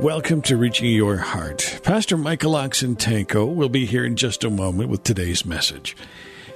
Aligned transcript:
Welcome 0.00 0.40
to 0.42 0.56
Reaching 0.56 0.90
Your 0.90 1.18
Heart. 1.18 1.80
Pastor 1.82 2.16
Michael 2.16 2.54
Oxentenko 2.54 3.54
will 3.54 3.68
be 3.68 3.84
here 3.84 4.02
in 4.02 4.16
just 4.16 4.44
a 4.44 4.48
moment 4.48 4.88
with 4.88 5.02
today's 5.02 5.44
message. 5.44 5.94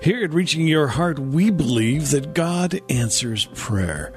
Here 0.02 0.24
at 0.24 0.32
Reaching 0.32 0.66
Your 0.66 0.86
Heart, 0.86 1.18
we 1.18 1.50
believe 1.50 2.10
that 2.12 2.32
God 2.32 2.80
answers 2.88 3.44
prayer. 3.54 4.14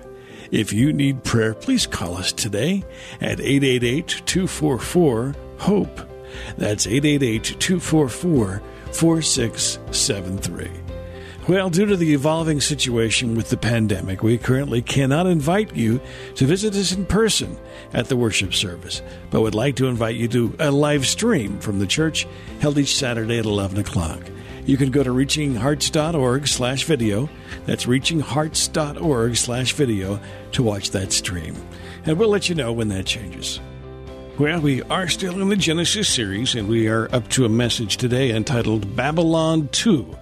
If 0.50 0.72
you 0.72 0.94
need 0.94 1.26
prayer, 1.26 1.54
please 1.54 1.86
call 1.86 2.16
us 2.16 2.32
today 2.32 2.86
at 3.20 3.42
888 3.42 4.22
244 4.26 5.36
HOPE. 5.58 6.10
That's 6.58 6.88
888 6.88 7.60
244 7.60 8.62
4673. 8.94 10.87
Well, 11.48 11.70
due 11.70 11.86
to 11.86 11.96
the 11.96 12.14
evolving 12.14 12.60
situation 12.60 13.34
with 13.34 13.50
the 13.50 13.56
pandemic, 13.56 14.22
we 14.22 14.38
currently 14.38 14.82
cannot 14.82 15.28
invite 15.28 15.74
you 15.74 16.02
to 16.36 16.46
visit 16.46 16.76
us 16.76 16.92
in 16.92 17.06
person 17.06 17.58
at 17.94 18.10
the 18.10 18.18
worship 18.18 18.54
service, 18.54 19.02
but 19.32 19.40
would 19.40 19.56
like 19.56 19.78
to 19.78 19.88
invite 19.88 20.18
you 20.18 20.28
to 20.28 20.54
a 20.60 20.72
live 20.72 21.08
stream 21.08 21.58
from 21.60 21.80
the 21.80 21.88
church 21.88 22.28
held 22.60 22.78
each 22.78 22.98
Saturday 22.98 23.40
at 23.40 23.46
11 23.46 23.78
o'clock. 23.78 24.20
You 24.66 24.76
can 24.76 24.92
go 24.92 25.04
to 25.04 25.10
reachinghearts.org 25.10 26.50
slash 26.50 26.84
video. 26.84 27.30
That's 27.66 27.86
reachinghearts.org 27.86 29.38
slash 29.38 29.72
video 29.72 30.20
to 30.52 30.64
watch 30.64 30.92
that 30.92 31.14
stream. 31.14 31.56
And 32.06 32.20
we'll 32.20 32.28
let 32.28 32.50
you 32.50 32.56
know 32.56 32.74
when 32.74 32.90
that 32.90 33.06
changes. 33.06 33.62
Well, 34.38 34.60
we 34.60 34.84
are 34.84 35.08
still 35.08 35.42
in 35.42 35.48
the 35.48 35.56
Genesis 35.56 36.10
series, 36.10 36.56
and 36.56 36.68
we 36.68 36.90
are 36.90 37.08
up 37.16 37.30
to 37.30 37.46
a 37.46 37.50
message 37.50 37.96
today 37.96 38.36
entitled 38.36 38.98
Babylon 38.98 39.70
2 39.72 40.14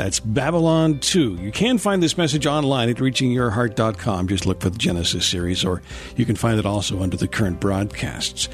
that's 0.00 0.18
Babylon 0.18 0.98
2. 0.98 1.34
You 1.42 1.52
can 1.52 1.76
find 1.76 2.02
this 2.02 2.16
message 2.16 2.46
online 2.46 2.88
at 2.88 2.96
reachingyourheart.com. 2.96 4.28
Just 4.28 4.46
look 4.46 4.62
for 4.62 4.70
the 4.70 4.78
Genesis 4.78 5.26
series, 5.26 5.62
or 5.62 5.82
you 6.16 6.24
can 6.24 6.36
find 6.36 6.58
it 6.58 6.64
also 6.64 7.02
under 7.02 7.18
the 7.18 7.28
current 7.28 7.60
broadcasts. 7.60 8.48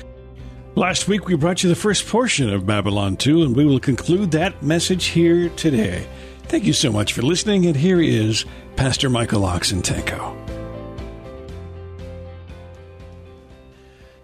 Last 0.75 1.06
week, 1.06 1.27
we 1.27 1.36
brought 1.36 1.62
you 1.62 1.69
the 1.69 1.77
first 1.77 2.08
portion 2.08 2.53
of 2.53 2.66
Babylon 2.66 3.16
2, 3.16 3.44
and 3.44 3.55
we 3.55 3.64
will 3.64 3.78
conclude 3.78 4.33
that 4.33 4.61
message 4.61 5.05
here 5.05 5.48
today. 5.50 6.05
Thank 6.47 6.64
you 6.64 6.72
so 6.72 6.91
much 6.91 7.12
for 7.12 7.22
listening, 7.22 7.66
and 7.66 7.77
here 7.77 8.00
is 8.00 8.44
Pastor 8.75 9.08
Michael 9.08 9.42
Oxentenko. 9.42 10.56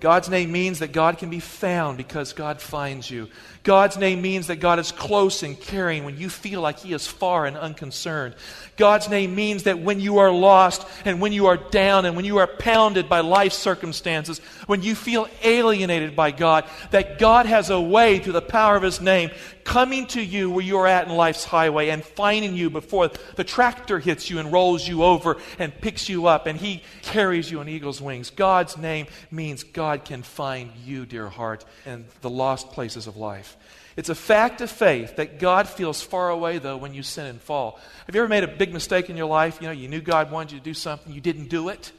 God's 0.02 0.28
name 0.28 0.50
means 0.50 0.80
that 0.80 0.90
God 0.90 1.18
can 1.18 1.30
be 1.30 1.38
found 1.38 1.96
because 1.96 2.32
God 2.32 2.60
finds 2.60 3.08
you. 3.08 3.28
God's 3.62 3.96
name 3.96 4.22
means 4.22 4.48
that 4.48 4.56
God 4.56 4.80
is 4.80 4.90
close 4.90 5.44
and 5.44 5.58
caring 5.58 6.04
when 6.04 6.16
you 6.16 6.28
feel 6.28 6.60
like 6.60 6.80
He 6.80 6.92
is 6.92 7.06
far 7.06 7.46
and 7.46 7.56
unconcerned. 7.56 8.34
God's 8.76 9.08
name 9.08 9.34
means 9.34 9.64
that 9.64 9.78
when 9.78 10.00
you 10.00 10.18
are 10.18 10.32
lost 10.32 10.84
and 11.04 11.20
when 11.20 11.32
you 11.32 11.46
are 11.46 11.56
down 11.56 12.04
and 12.04 12.16
when 12.16 12.24
you 12.24 12.38
are 12.38 12.46
pounded 12.46 13.08
by 13.08 13.20
life 13.20 13.52
circumstances, 13.52 14.40
when 14.66 14.82
you 14.82 14.96
feel 14.96 15.28
alienated 15.44 16.16
by 16.16 16.32
God, 16.32 16.64
that 16.90 17.20
God 17.20 17.46
has 17.46 17.70
a 17.70 17.80
way 17.80 18.18
through 18.18 18.32
the 18.32 18.42
power 18.42 18.74
of 18.74 18.82
His 18.82 19.00
name 19.00 19.30
coming 19.64 20.06
to 20.08 20.20
you 20.20 20.50
where 20.50 20.64
you 20.64 20.78
are 20.78 20.86
at 20.86 21.06
in 21.06 21.14
life's 21.14 21.44
highway 21.44 21.88
and 21.88 22.04
finding 22.04 22.56
you 22.56 22.70
before 22.70 23.10
the 23.36 23.44
tractor 23.44 23.98
hits 23.98 24.28
you 24.30 24.38
and 24.38 24.52
rolls 24.52 24.86
you 24.86 25.02
over 25.02 25.36
and 25.58 25.78
picks 25.80 26.08
you 26.08 26.26
up 26.26 26.46
and 26.46 26.58
He 26.58 26.82
carries 27.02 27.50
you 27.50 27.60
on 27.60 27.68
eagle's 27.68 28.00
wings. 28.00 28.30
God's 28.30 28.76
name 28.76 29.06
means 29.30 29.62
God 29.62 30.04
can 30.04 30.22
find 30.22 30.72
you, 30.84 31.06
dear 31.06 31.28
heart, 31.28 31.64
in 31.86 32.06
the 32.20 32.30
lost 32.30 32.70
places 32.72 33.06
of 33.06 33.16
life. 33.16 33.51
It's 33.96 34.08
a 34.08 34.14
fact 34.14 34.60
of 34.60 34.70
faith 34.70 35.16
that 35.16 35.38
God 35.38 35.68
feels 35.68 36.00
far 36.02 36.30
away, 36.30 36.58
though, 36.58 36.76
when 36.76 36.94
you 36.94 37.02
sin 37.02 37.26
and 37.26 37.40
fall. 37.40 37.78
Have 38.06 38.14
you 38.14 38.22
ever 38.22 38.28
made 38.28 38.44
a 38.44 38.48
big 38.48 38.72
mistake 38.72 39.10
in 39.10 39.16
your 39.16 39.26
life? 39.26 39.58
You 39.60 39.66
know, 39.66 39.72
you 39.72 39.88
knew 39.88 40.00
God 40.00 40.30
wanted 40.30 40.52
you 40.52 40.58
to 40.58 40.64
do 40.64 40.74
something, 40.74 41.12
you 41.12 41.20
didn't 41.20 41.48
do 41.48 41.68
it, 41.68 41.92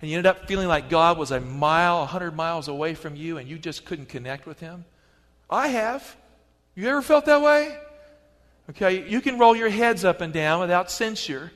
and 0.00 0.10
you 0.10 0.16
ended 0.16 0.30
up 0.30 0.46
feeling 0.46 0.68
like 0.68 0.88
God 0.88 1.18
was 1.18 1.30
a 1.30 1.40
mile, 1.40 2.02
a 2.02 2.06
hundred 2.06 2.36
miles 2.36 2.68
away 2.68 2.94
from 2.94 3.16
you, 3.16 3.38
and 3.38 3.48
you 3.48 3.58
just 3.58 3.84
couldn't 3.84 4.08
connect 4.08 4.46
with 4.46 4.60
Him? 4.60 4.84
I 5.50 5.68
have. 5.68 6.16
You 6.74 6.88
ever 6.88 7.02
felt 7.02 7.26
that 7.26 7.42
way? 7.42 7.76
Okay, 8.70 9.08
you 9.08 9.20
can 9.20 9.38
roll 9.38 9.54
your 9.54 9.68
heads 9.68 10.04
up 10.04 10.20
and 10.20 10.32
down 10.32 10.60
without 10.60 10.90
censure. 10.90 11.52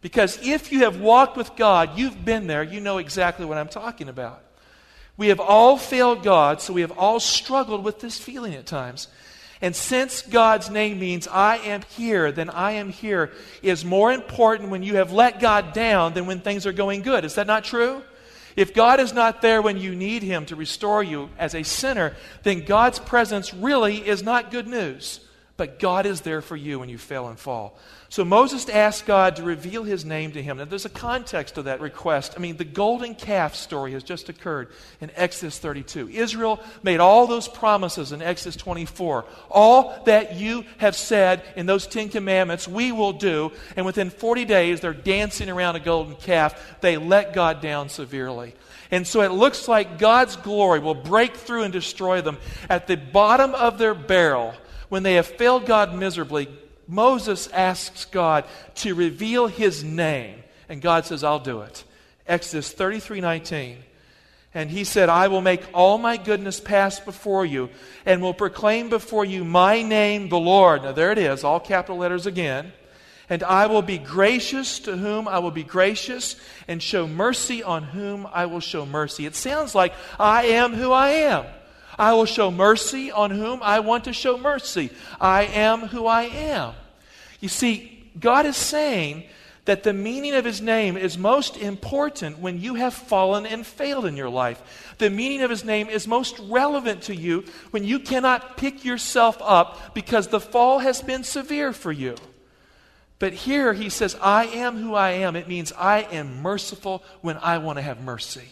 Because 0.00 0.38
if 0.46 0.72
you 0.72 0.80
have 0.80 1.00
walked 1.00 1.36
with 1.36 1.56
God, 1.56 1.98
you've 1.98 2.24
been 2.24 2.46
there, 2.46 2.62
you 2.62 2.80
know 2.80 2.98
exactly 2.98 3.44
what 3.44 3.58
I'm 3.58 3.68
talking 3.68 4.08
about. 4.08 4.42
We 5.16 5.28
have 5.28 5.40
all 5.40 5.78
failed 5.78 6.22
God, 6.22 6.60
so 6.60 6.72
we 6.72 6.82
have 6.82 6.92
all 6.92 7.20
struggled 7.20 7.84
with 7.84 8.00
this 8.00 8.18
feeling 8.18 8.54
at 8.54 8.66
times. 8.66 9.08
And 9.62 9.74
since 9.74 10.20
God's 10.20 10.68
name 10.68 10.98
means 10.98 11.26
I 11.26 11.56
am 11.58 11.82
here, 11.96 12.30
then 12.30 12.50
I 12.50 12.72
am 12.72 12.90
here 12.90 13.32
is 13.62 13.84
more 13.84 14.12
important 14.12 14.68
when 14.68 14.82
you 14.82 14.96
have 14.96 15.12
let 15.12 15.40
God 15.40 15.72
down 15.72 16.12
than 16.12 16.26
when 16.26 16.40
things 16.40 16.66
are 16.66 16.72
going 16.72 17.00
good. 17.00 17.24
Is 17.24 17.36
that 17.36 17.46
not 17.46 17.64
true? 17.64 18.02
If 18.54 18.74
God 18.74 19.00
is 19.00 19.12
not 19.12 19.42
there 19.42 19.62
when 19.62 19.78
you 19.78 19.94
need 19.94 20.22
Him 20.22 20.46
to 20.46 20.56
restore 20.56 21.02
you 21.02 21.30
as 21.38 21.54
a 21.54 21.62
sinner, 21.62 22.16
then 22.42 22.64
God's 22.64 22.98
presence 22.98 23.54
really 23.54 24.06
is 24.06 24.22
not 24.22 24.50
good 24.50 24.66
news. 24.66 25.20
But 25.56 25.78
God 25.78 26.04
is 26.04 26.20
there 26.20 26.42
for 26.42 26.56
you 26.56 26.78
when 26.78 26.90
you 26.90 26.98
fail 26.98 27.28
and 27.28 27.38
fall. 27.38 27.78
So 28.16 28.24
Moses 28.24 28.66
asked 28.70 29.04
God 29.04 29.36
to 29.36 29.42
reveal 29.42 29.84
his 29.84 30.06
name 30.06 30.32
to 30.32 30.42
him. 30.42 30.56
Now, 30.56 30.64
there's 30.64 30.86
a 30.86 30.88
context 30.88 31.56
to 31.56 31.62
that 31.64 31.82
request. 31.82 32.32
I 32.34 32.40
mean, 32.40 32.56
the 32.56 32.64
golden 32.64 33.14
calf 33.14 33.54
story 33.54 33.92
has 33.92 34.02
just 34.02 34.30
occurred 34.30 34.70
in 35.02 35.10
Exodus 35.16 35.58
32. 35.58 36.08
Israel 36.08 36.58
made 36.82 36.98
all 36.98 37.26
those 37.26 37.46
promises 37.46 38.12
in 38.12 38.22
Exodus 38.22 38.56
24. 38.56 39.26
All 39.50 40.02
that 40.06 40.34
you 40.34 40.64
have 40.78 40.96
said 40.96 41.42
in 41.56 41.66
those 41.66 41.86
Ten 41.86 42.08
Commandments, 42.08 42.66
we 42.66 42.90
will 42.90 43.12
do. 43.12 43.52
And 43.76 43.84
within 43.84 44.08
40 44.08 44.46
days, 44.46 44.80
they're 44.80 44.94
dancing 44.94 45.50
around 45.50 45.76
a 45.76 45.80
golden 45.80 46.16
calf. 46.16 46.78
They 46.80 46.96
let 46.96 47.34
God 47.34 47.60
down 47.60 47.90
severely. 47.90 48.54
And 48.90 49.06
so 49.06 49.20
it 49.20 49.32
looks 49.32 49.68
like 49.68 49.98
God's 49.98 50.36
glory 50.36 50.80
will 50.80 50.94
break 50.94 51.36
through 51.36 51.64
and 51.64 51.72
destroy 51.74 52.22
them. 52.22 52.38
At 52.70 52.86
the 52.86 52.96
bottom 52.96 53.54
of 53.54 53.76
their 53.76 53.94
barrel, 53.94 54.54
when 54.88 55.02
they 55.02 55.16
have 55.16 55.26
failed 55.26 55.66
God 55.66 55.94
miserably, 55.94 56.48
Moses 56.88 57.48
asks 57.48 58.04
God 58.04 58.44
to 58.76 58.94
reveal 58.94 59.46
his 59.46 59.82
name. 59.82 60.42
And 60.68 60.82
God 60.82 61.06
says, 61.06 61.24
I'll 61.24 61.38
do 61.38 61.62
it. 61.62 61.84
Exodus 62.26 62.72
33 62.72 63.20
19. 63.20 63.78
And 64.54 64.70
he 64.70 64.84
said, 64.84 65.10
I 65.10 65.28
will 65.28 65.42
make 65.42 65.62
all 65.74 65.98
my 65.98 66.16
goodness 66.16 66.60
pass 66.60 66.98
before 66.98 67.44
you 67.44 67.68
and 68.06 68.22
will 68.22 68.32
proclaim 68.32 68.88
before 68.88 69.24
you 69.24 69.44
my 69.44 69.82
name, 69.82 70.30
the 70.30 70.38
Lord. 70.38 70.82
Now, 70.82 70.92
there 70.92 71.12
it 71.12 71.18
is, 71.18 71.44
all 71.44 71.60
capital 71.60 71.98
letters 71.98 72.24
again. 72.24 72.72
And 73.28 73.42
I 73.42 73.66
will 73.66 73.82
be 73.82 73.98
gracious 73.98 74.80
to 74.80 74.96
whom 74.96 75.28
I 75.28 75.40
will 75.40 75.50
be 75.50 75.64
gracious 75.64 76.36
and 76.68 76.82
show 76.82 77.06
mercy 77.06 77.62
on 77.62 77.82
whom 77.82 78.26
I 78.32 78.46
will 78.46 78.60
show 78.60 78.86
mercy. 78.86 79.26
It 79.26 79.34
sounds 79.34 79.74
like 79.74 79.92
I 80.18 80.46
am 80.46 80.72
who 80.72 80.90
I 80.92 81.08
am. 81.08 81.44
I 81.98 82.14
will 82.14 82.26
show 82.26 82.50
mercy 82.50 83.10
on 83.10 83.30
whom 83.30 83.62
I 83.62 83.80
want 83.80 84.04
to 84.04 84.12
show 84.12 84.36
mercy. 84.36 84.90
I 85.20 85.44
am 85.44 85.80
who 85.80 86.06
I 86.06 86.24
am. 86.24 86.74
You 87.40 87.48
see, 87.48 88.10
God 88.18 88.46
is 88.46 88.56
saying 88.56 89.24
that 89.66 89.82
the 89.82 89.92
meaning 89.92 90.34
of 90.34 90.44
his 90.44 90.60
name 90.60 90.96
is 90.96 91.18
most 91.18 91.56
important 91.56 92.38
when 92.38 92.60
you 92.60 92.76
have 92.76 92.94
fallen 92.94 93.44
and 93.44 93.66
failed 93.66 94.06
in 94.06 94.16
your 94.16 94.28
life. 94.28 94.94
The 94.98 95.10
meaning 95.10 95.42
of 95.42 95.50
his 95.50 95.64
name 95.64 95.88
is 95.88 96.06
most 96.06 96.38
relevant 96.38 97.02
to 97.02 97.14
you 97.14 97.44
when 97.72 97.84
you 97.84 97.98
cannot 97.98 98.56
pick 98.56 98.84
yourself 98.84 99.38
up 99.40 99.94
because 99.94 100.28
the 100.28 100.40
fall 100.40 100.78
has 100.78 101.02
been 101.02 101.24
severe 101.24 101.72
for 101.72 101.92
you. 101.92 102.16
But 103.18 103.32
here 103.32 103.72
he 103.72 103.88
says, 103.88 104.16
I 104.20 104.46
am 104.46 104.76
who 104.76 104.94
I 104.94 105.10
am. 105.10 105.36
It 105.36 105.48
means 105.48 105.72
I 105.72 106.00
am 106.02 106.42
merciful 106.42 107.02
when 107.22 107.36
I 107.38 107.58
want 107.58 107.78
to 107.78 107.82
have 107.82 108.00
mercy. 108.00 108.48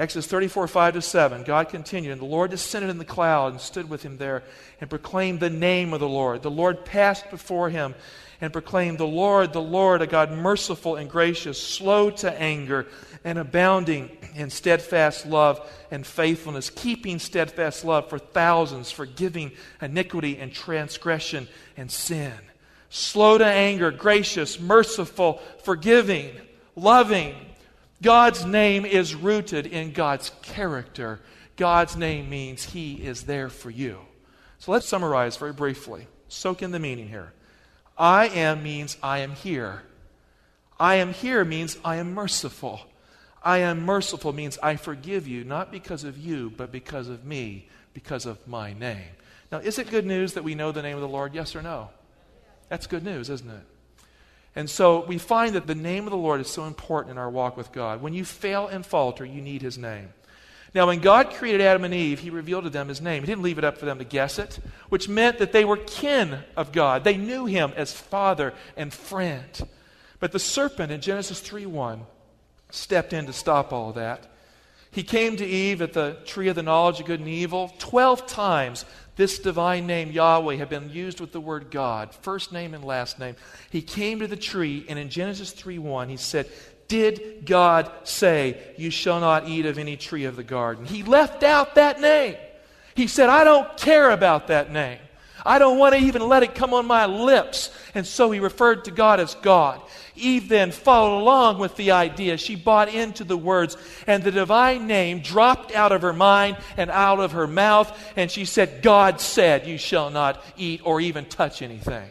Exodus 0.00 0.26
34, 0.28 0.66
5 0.66 0.94
to 0.94 1.02
7. 1.02 1.42
God 1.42 1.68
continued, 1.68 2.12
and 2.12 2.22
the 2.22 2.26
Lord 2.26 2.50
descended 2.50 2.88
in 2.88 2.96
the 2.96 3.04
cloud 3.04 3.52
and 3.52 3.60
stood 3.60 3.90
with 3.90 4.02
him 4.02 4.16
there 4.16 4.42
and 4.80 4.88
proclaimed 4.88 5.40
the 5.40 5.50
name 5.50 5.92
of 5.92 6.00
the 6.00 6.08
Lord. 6.08 6.40
The 6.40 6.50
Lord 6.50 6.86
passed 6.86 7.30
before 7.30 7.68
him 7.68 7.94
and 8.40 8.50
proclaimed, 8.50 8.96
The 8.96 9.04
Lord, 9.04 9.52
the 9.52 9.60
Lord, 9.60 10.00
a 10.00 10.06
God 10.06 10.32
merciful 10.32 10.96
and 10.96 11.10
gracious, 11.10 11.62
slow 11.62 12.08
to 12.12 12.32
anger, 12.32 12.86
and 13.24 13.38
abounding 13.38 14.16
in 14.34 14.48
steadfast 14.48 15.26
love 15.26 15.60
and 15.90 16.06
faithfulness, 16.06 16.70
keeping 16.70 17.18
steadfast 17.18 17.84
love 17.84 18.08
for 18.08 18.18
thousands, 18.18 18.90
forgiving 18.90 19.52
iniquity 19.82 20.38
and 20.38 20.50
transgression 20.50 21.46
and 21.76 21.90
sin. 21.90 22.32
Slow 22.88 23.36
to 23.36 23.44
anger, 23.44 23.90
gracious, 23.90 24.58
merciful, 24.58 25.42
forgiving, 25.62 26.30
loving 26.74 27.34
God's 28.02 28.44
name 28.44 28.86
is 28.86 29.14
rooted 29.14 29.66
in 29.66 29.92
God's 29.92 30.30
character. 30.42 31.20
God's 31.56 31.96
name 31.96 32.30
means 32.30 32.64
He 32.64 32.94
is 32.94 33.24
there 33.24 33.50
for 33.50 33.70
you. 33.70 33.98
So 34.58 34.72
let's 34.72 34.86
summarize 34.86 35.36
very 35.36 35.52
briefly. 35.52 36.06
Soak 36.28 36.62
in 36.62 36.70
the 36.70 36.78
meaning 36.78 37.08
here. 37.08 37.32
I 37.98 38.28
am 38.28 38.62
means 38.62 38.96
I 39.02 39.18
am 39.18 39.32
here. 39.32 39.82
I 40.78 40.96
am 40.96 41.12
here 41.12 41.44
means 41.44 41.76
I 41.84 41.96
am 41.96 42.14
merciful. 42.14 42.80
I 43.42 43.58
am 43.58 43.84
merciful 43.84 44.32
means 44.32 44.58
I 44.62 44.76
forgive 44.76 45.28
you, 45.28 45.44
not 45.44 45.70
because 45.70 46.04
of 46.04 46.16
you, 46.16 46.50
but 46.56 46.72
because 46.72 47.08
of 47.08 47.24
me, 47.24 47.68
because 47.92 48.24
of 48.24 48.46
my 48.46 48.72
name. 48.72 49.10
Now, 49.52 49.58
is 49.58 49.78
it 49.78 49.90
good 49.90 50.06
news 50.06 50.34
that 50.34 50.44
we 50.44 50.54
know 50.54 50.72
the 50.72 50.82
name 50.82 50.94
of 50.94 51.02
the 51.02 51.08
Lord? 51.08 51.34
Yes 51.34 51.54
or 51.56 51.62
no? 51.62 51.90
That's 52.68 52.86
good 52.86 53.04
news, 53.04 53.28
isn't 53.28 53.50
it? 53.50 53.64
And 54.56 54.68
so 54.68 55.04
we 55.04 55.18
find 55.18 55.54
that 55.54 55.66
the 55.66 55.74
name 55.74 56.06
of 56.06 56.10
the 56.10 56.16
Lord 56.16 56.40
is 56.40 56.50
so 56.50 56.64
important 56.64 57.12
in 57.12 57.18
our 57.18 57.30
walk 57.30 57.56
with 57.56 57.72
God. 57.72 58.02
When 58.02 58.12
you 58.12 58.24
fail 58.24 58.66
and 58.66 58.84
falter, 58.84 59.24
you 59.24 59.40
need 59.40 59.62
his 59.62 59.78
name. 59.78 60.08
Now, 60.74 60.86
when 60.86 61.00
God 61.00 61.30
created 61.30 61.60
Adam 61.60 61.84
and 61.84 61.92
Eve, 61.94 62.20
he 62.20 62.30
revealed 62.30 62.64
to 62.64 62.70
them 62.70 62.88
his 62.88 63.00
name. 63.00 63.22
He 63.22 63.26
didn't 63.26 63.42
leave 63.42 63.58
it 63.58 63.64
up 63.64 63.78
for 63.78 63.86
them 63.86 63.98
to 63.98 64.04
guess 64.04 64.38
it, 64.38 64.60
which 64.88 65.08
meant 65.08 65.38
that 65.38 65.52
they 65.52 65.64
were 65.64 65.76
kin 65.76 66.38
of 66.56 66.70
God. 66.70 67.02
They 67.02 67.16
knew 67.16 67.46
him 67.46 67.72
as 67.76 67.92
father 67.92 68.54
and 68.76 68.92
friend. 68.92 69.68
But 70.20 70.30
the 70.32 70.38
serpent 70.38 70.92
in 70.92 71.00
Genesis 71.00 71.40
3 71.40 71.66
1 71.66 72.02
stepped 72.70 73.12
in 73.12 73.26
to 73.26 73.32
stop 73.32 73.72
all 73.72 73.92
that. 73.94 74.30
He 74.92 75.02
came 75.02 75.36
to 75.36 75.46
Eve 75.46 75.82
at 75.82 75.92
the 75.92 76.18
tree 76.24 76.48
of 76.48 76.56
the 76.56 76.62
knowledge 76.62 77.00
of 77.00 77.06
good 77.06 77.20
and 77.20 77.28
evil. 77.28 77.72
Twelve 77.78 78.26
times 78.26 78.84
this 79.20 79.38
divine 79.38 79.86
name, 79.86 80.10
Yahweh, 80.10 80.56
had 80.56 80.70
been 80.70 80.88
used 80.88 81.20
with 81.20 81.30
the 81.30 81.40
word 81.42 81.70
God, 81.70 82.14
first 82.22 82.52
name 82.52 82.72
and 82.72 82.82
last 82.82 83.18
name. 83.18 83.36
He 83.68 83.82
came 83.82 84.20
to 84.20 84.26
the 84.26 84.34
tree, 84.34 84.86
and 84.88 84.98
in 84.98 85.10
Genesis 85.10 85.52
3 85.52 85.78
1, 85.78 86.08
he 86.08 86.16
said, 86.16 86.48
Did 86.88 87.44
God 87.44 87.92
say, 88.04 88.58
You 88.78 88.90
shall 88.90 89.20
not 89.20 89.46
eat 89.46 89.66
of 89.66 89.76
any 89.76 89.98
tree 89.98 90.24
of 90.24 90.36
the 90.36 90.42
garden? 90.42 90.86
He 90.86 91.02
left 91.02 91.42
out 91.42 91.74
that 91.74 92.00
name. 92.00 92.36
He 92.94 93.06
said, 93.08 93.28
I 93.28 93.44
don't 93.44 93.76
care 93.76 94.10
about 94.10 94.46
that 94.46 94.72
name. 94.72 95.00
I 95.44 95.58
don't 95.58 95.78
want 95.78 95.94
to 95.94 96.00
even 96.00 96.28
let 96.28 96.42
it 96.42 96.54
come 96.54 96.74
on 96.74 96.86
my 96.86 97.06
lips. 97.06 97.70
And 97.94 98.06
so 98.06 98.30
he 98.30 98.40
referred 98.40 98.84
to 98.84 98.90
God 98.90 99.20
as 99.20 99.34
God. 99.36 99.80
Eve 100.16 100.48
then 100.48 100.70
followed 100.70 101.18
along 101.18 101.58
with 101.58 101.76
the 101.76 101.92
idea. 101.92 102.36
She 102.36 102.56
bought 102.56 102.92
into 102.92 103.24
the 103.24 103.36
words, 103.36 103.76
and 104.06 104.22
the 104.22 104.30
divine 104.30 104.86
name 104.86 105.20
dropped 105.20 105.72
out 105.72 105.92
of 105.92 106.02
her 106.02 106.12
mind 106.12 106.58
and 106.76 106.90
out 106.90 107.20
of 107.20 107.32
her 107.32 107.46
mouth, 107.46 107.96
and 108.16 108.30
she 108.30 108.44
said, 108.44 108.82
God 108.82 109.20
said, 109.20 109.66
You 109.66 109.78
shall 109.78 110.10
not 110.10 110.42
eat 110.56 110.82
or 110.84 111.00
even 111.00 111.24
touch 111.24 111.62
anything. 111.62 112.08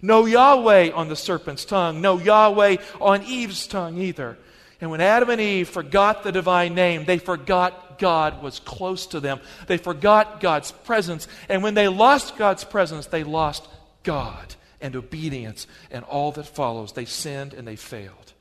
No 0.00 0.26
Yahweh 0.26 0.90
on 0.90 1.08
the 1.08 1.16
serpent's 1.16 1.64
tongue, 1.64 2.00
no 2.00 2.18
Yahweh 2.18 2.76
on 3.00 3.22
Eve's 3.22 3.66
tongue 3.66 3.98
either. 3.98 4.36
And 4.80 4.90
when 4.90 5.00
Adam 5.00 5.30
and 5.30 5.40
Eve 5.40 5.68
forgot 5.68 6.24
the 6.24 6.32
divine 6.32 6.74
name, 6.74 7.04
they 7.04 7.18
forgot 7.18 7.91
God 8.02 8.42
was 8.42 8.58
close 8.58 9.06
to 9.06 9.20
them. 9.20 9.38
They 9.68 9.76
forgot 9.76 10.40
God's 10.40 10.72
presence. 10.72 11.28
And 11.48 11.62
when 11.62 11.74
they 11.74 11.86
lost 11.86 12.36
God's 12.36 12.64
presence, 12.64 13.06
they 13.06 13.22
lost 13.22 13.68
God 14.02 14.56
and 14.80 14.96
obedience 14.96 15.68
and 15.88 16.04
all 16.06 16.32
that 16.32 16.48
follows. 16.48 16.94
They 16.94 17.04
sinned 17.04 17.54
and 17.54 17.64
they 17.66 17.76
failed. 17.76 18.32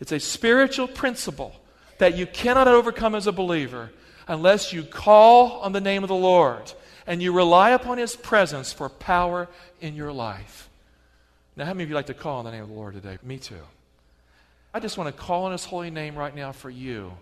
It's 0.00 0.12
a 0.12 0.20
spiritual 0.20 0.86
principle 0.86 1.58
that 1.96 2.14
you 2.14 2.26
cannot 2.26 2.68
overcome 2.68 3.14
as 3.14 3.26
a 3.26 3.32
believer 3.32 3.90
unless 4.28 4.70
you 4.70 4.82
call 4.82 5.60
on 5.60 5.72
the 5.72 5.80
name 5.80 6.04
of 6.04 6.08
the 6.08 6.14
Lord 6.14 6.70
and 7.06 7.22
you 7.22 7.32
rely 7.32 7.70
upon 7.70 7.96
His 7.96 8.14
presence 8.14 8.70
for 8.70 8.90
power 8.90 9.48
in 9.80 9.94
your 9.94 10.12
life. 10.12 10.68
Now, 11.56 11.64
how 11.64 11.72
many 11.72 11.84
of 11.84 11.88
you 11.88 11.94
like 11.94 12.06
to 12.06 12.14
call 12.14 12.40
on 12.40 12.44
the 12.44 12.50
name 12.50 12.64
of 12.64 12.68
the 12.68 12.74
Lord 12.74 12.92
today? 12.92 13.16
Me 13.22 13.38
too. 13.38 13.62
I 14.74 14.80
just 14.80 14.98
want 14.98 15.08
to 15.08 15.22
call 15.22 15.46
on 15.46 15.52
His 15.52 15.64
holy 15.64 15.90
name 15.90 16.16
right 16.16 16.36
now 16.36 16.52
for 16.52 16.68
you 16.68 17.12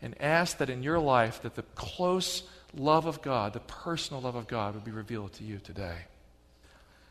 and 0.00 0.20
ask 0.20 0.58
that 0.58 0.70
in 0.70 0.82
your 0.82 0.98
life 0.98 1.42
that 1.42 1.54
the 1.54 1.62
close 1.74 2.42
love 2.76 3.06
of 3.06 3.22
God, 3.22 3.52
the 3.52 3.60
personal 3.60 4.22
love 4.22 4.34
of 4.34 4.46
God 4.46 4.74
would 4.74 4.84
be 4.84 4.90
revealed 4.90 5.32
to 5.34 5.44
you 5.44 5.58
today. 5.58 5.96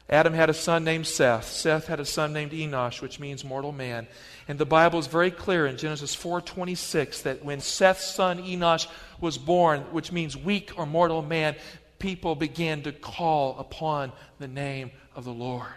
Adam 0.10 0.34
had 0.34 0.50
a 0.50 0.54
son 0.54 0.86
named 0.86 1.06
Seth. 1.06 1.52
Seth 1.52 1.88
had 1.88 2.00
a 2.00 2.06
son 2.06 2.32
named 2.32 2.52
Enosh, 2.52 3.02
which 3.02 3.20
means 3.20 3.44
mortal 3.44 3.74
man. 3.74 4.08
And 4.48 4.58
the 4.58 4.66
Bible 4.66 5.00
is 5.00 5.08
very 5.08 5.32
clear 5.32 5.68
in 5.68 5.76
Genesis 5.78 6.16
4:26 6.16 7.24
that 7.24 7.44
when 7.44 7.60
Seth's 7.60 8.06
son 8.06 8.40
Enosh 8.40 8.88
was 9.20 9.38
born, 9.38 9.82
which 9.92 10.14
means 10.14 10.38
weak 10.38 10.72
or 10.78 10.86
mortal 10.86 11.22
man, 11.22 11.58
people 12.00 12.36
began 12.36 12.84
to 12.84 12.94
call 12.94 13.60
upon 13.60 14.14
the 14.40 14.48
name 14.48 14.92
of 15.14 15.26
the 15.26 15.34
Lord. 15.34 15.68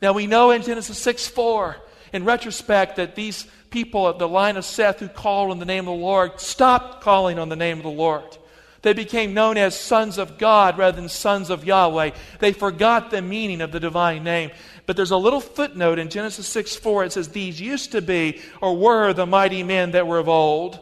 Now 0.00 0.14
we 0.14 0.26
know 0.26 0.50
in 0.50 0.62
Genesis 0.62 0.98
6 0.98 1.28
4, 1.28 1.76
in 2.14 2.24
retrospect, 2.24 2.96
that 2.96 3.14
these 3.16 3.46
people 3.72 4.06
of 4.06 4.18
the 4.18 4.28
line 4.28 4.56
of 4.56 4.64
Seth 4.64 5.00
who 5.00 5.08
called 5.08 5.50
on 5.50 5.58
the 5.58 5.64
name 5.64 5.88
of 5.88 5.98
the 5.98 6.04
Lord 6.04 6.38
stopped 6.40 7.02
calling 7.02 7.38
on 7.38 7.48
the 7.48 7.56
name 7.56 7.78
of 7.78 7.82
the 7.82 7.90
Lord. 7.90 8.36
They 8.82 8.92
became 8.92 9.32
known 9.32 9.56
as 9.56 9.78
sons 9.78 10.18
of 10.18 10.38
God 10.38 10.76
rather 10.76 11.00
than 11.00 11.08
sons 11.08 11.50
of 11.50 11.64
Yahweh. 11.64 12.10
They 12.40 12.52
forgot 12.52 13.10
the 13.10 13.22
meaning 13.22 13.60
of 13.60 13.72
the 13.72 13.80
divine 13.80 14.24
name. 14.24 14.50
But 14.86 14.96
there's 14.96 15.12
a 15.12 15.16
little 15.16 15.40
footnote 15.40 16.00
in 16.00 16.10
Genesis 16.10 16.48
6 16.48 16.76
4. 16.76 17.04
It 17.04 17.12
says, 17.12 17.28
These 17.28 17.60
used 17.60 17.92
to 17.92 18.02
be 18.02 18.40
or 18.60 18.76
were 18.76 19.12
the 19.12 19.26
mighty 19.26 19.62
men 19.62 19.92
that 19.92 20.06
were 20.06 20.18
of 20.18 20.28
old. 20.28 20.78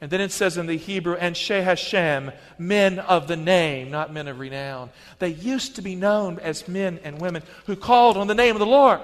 And 0.00 0.10
then 0.10 0.20
it 0.20 0.32
says 0.32 0.56
in 0.56 0.66
the 0.66 0.78
Hebrew, 0.78 1.16
anshei 1.16 1.62
hashem, 1.62 2.32
men 2.56 3.00
of 3.00 3.28
the 3.28 3.36
name, 3.36 3.90
not 3.90 4.12
men 4.12 4.28
of 4.28 4.38
renown. 4.38 4.88
They 5.18 5.28
used 5.28 5.76
to 5.76 5.82
be 5.82 5.94
known 5.94 6.38
as 6.38 6.68
men 6.68 7.00
and 7.04 7.20
women 7.20 7.42
who 7.66 7.76
called 7.76 8.16
on 8.16 8.26
the 8.26 8.34
name 8.34 8.54
of 8.54 8.60
the 8.60 8.66
Lord. 8.66 9.02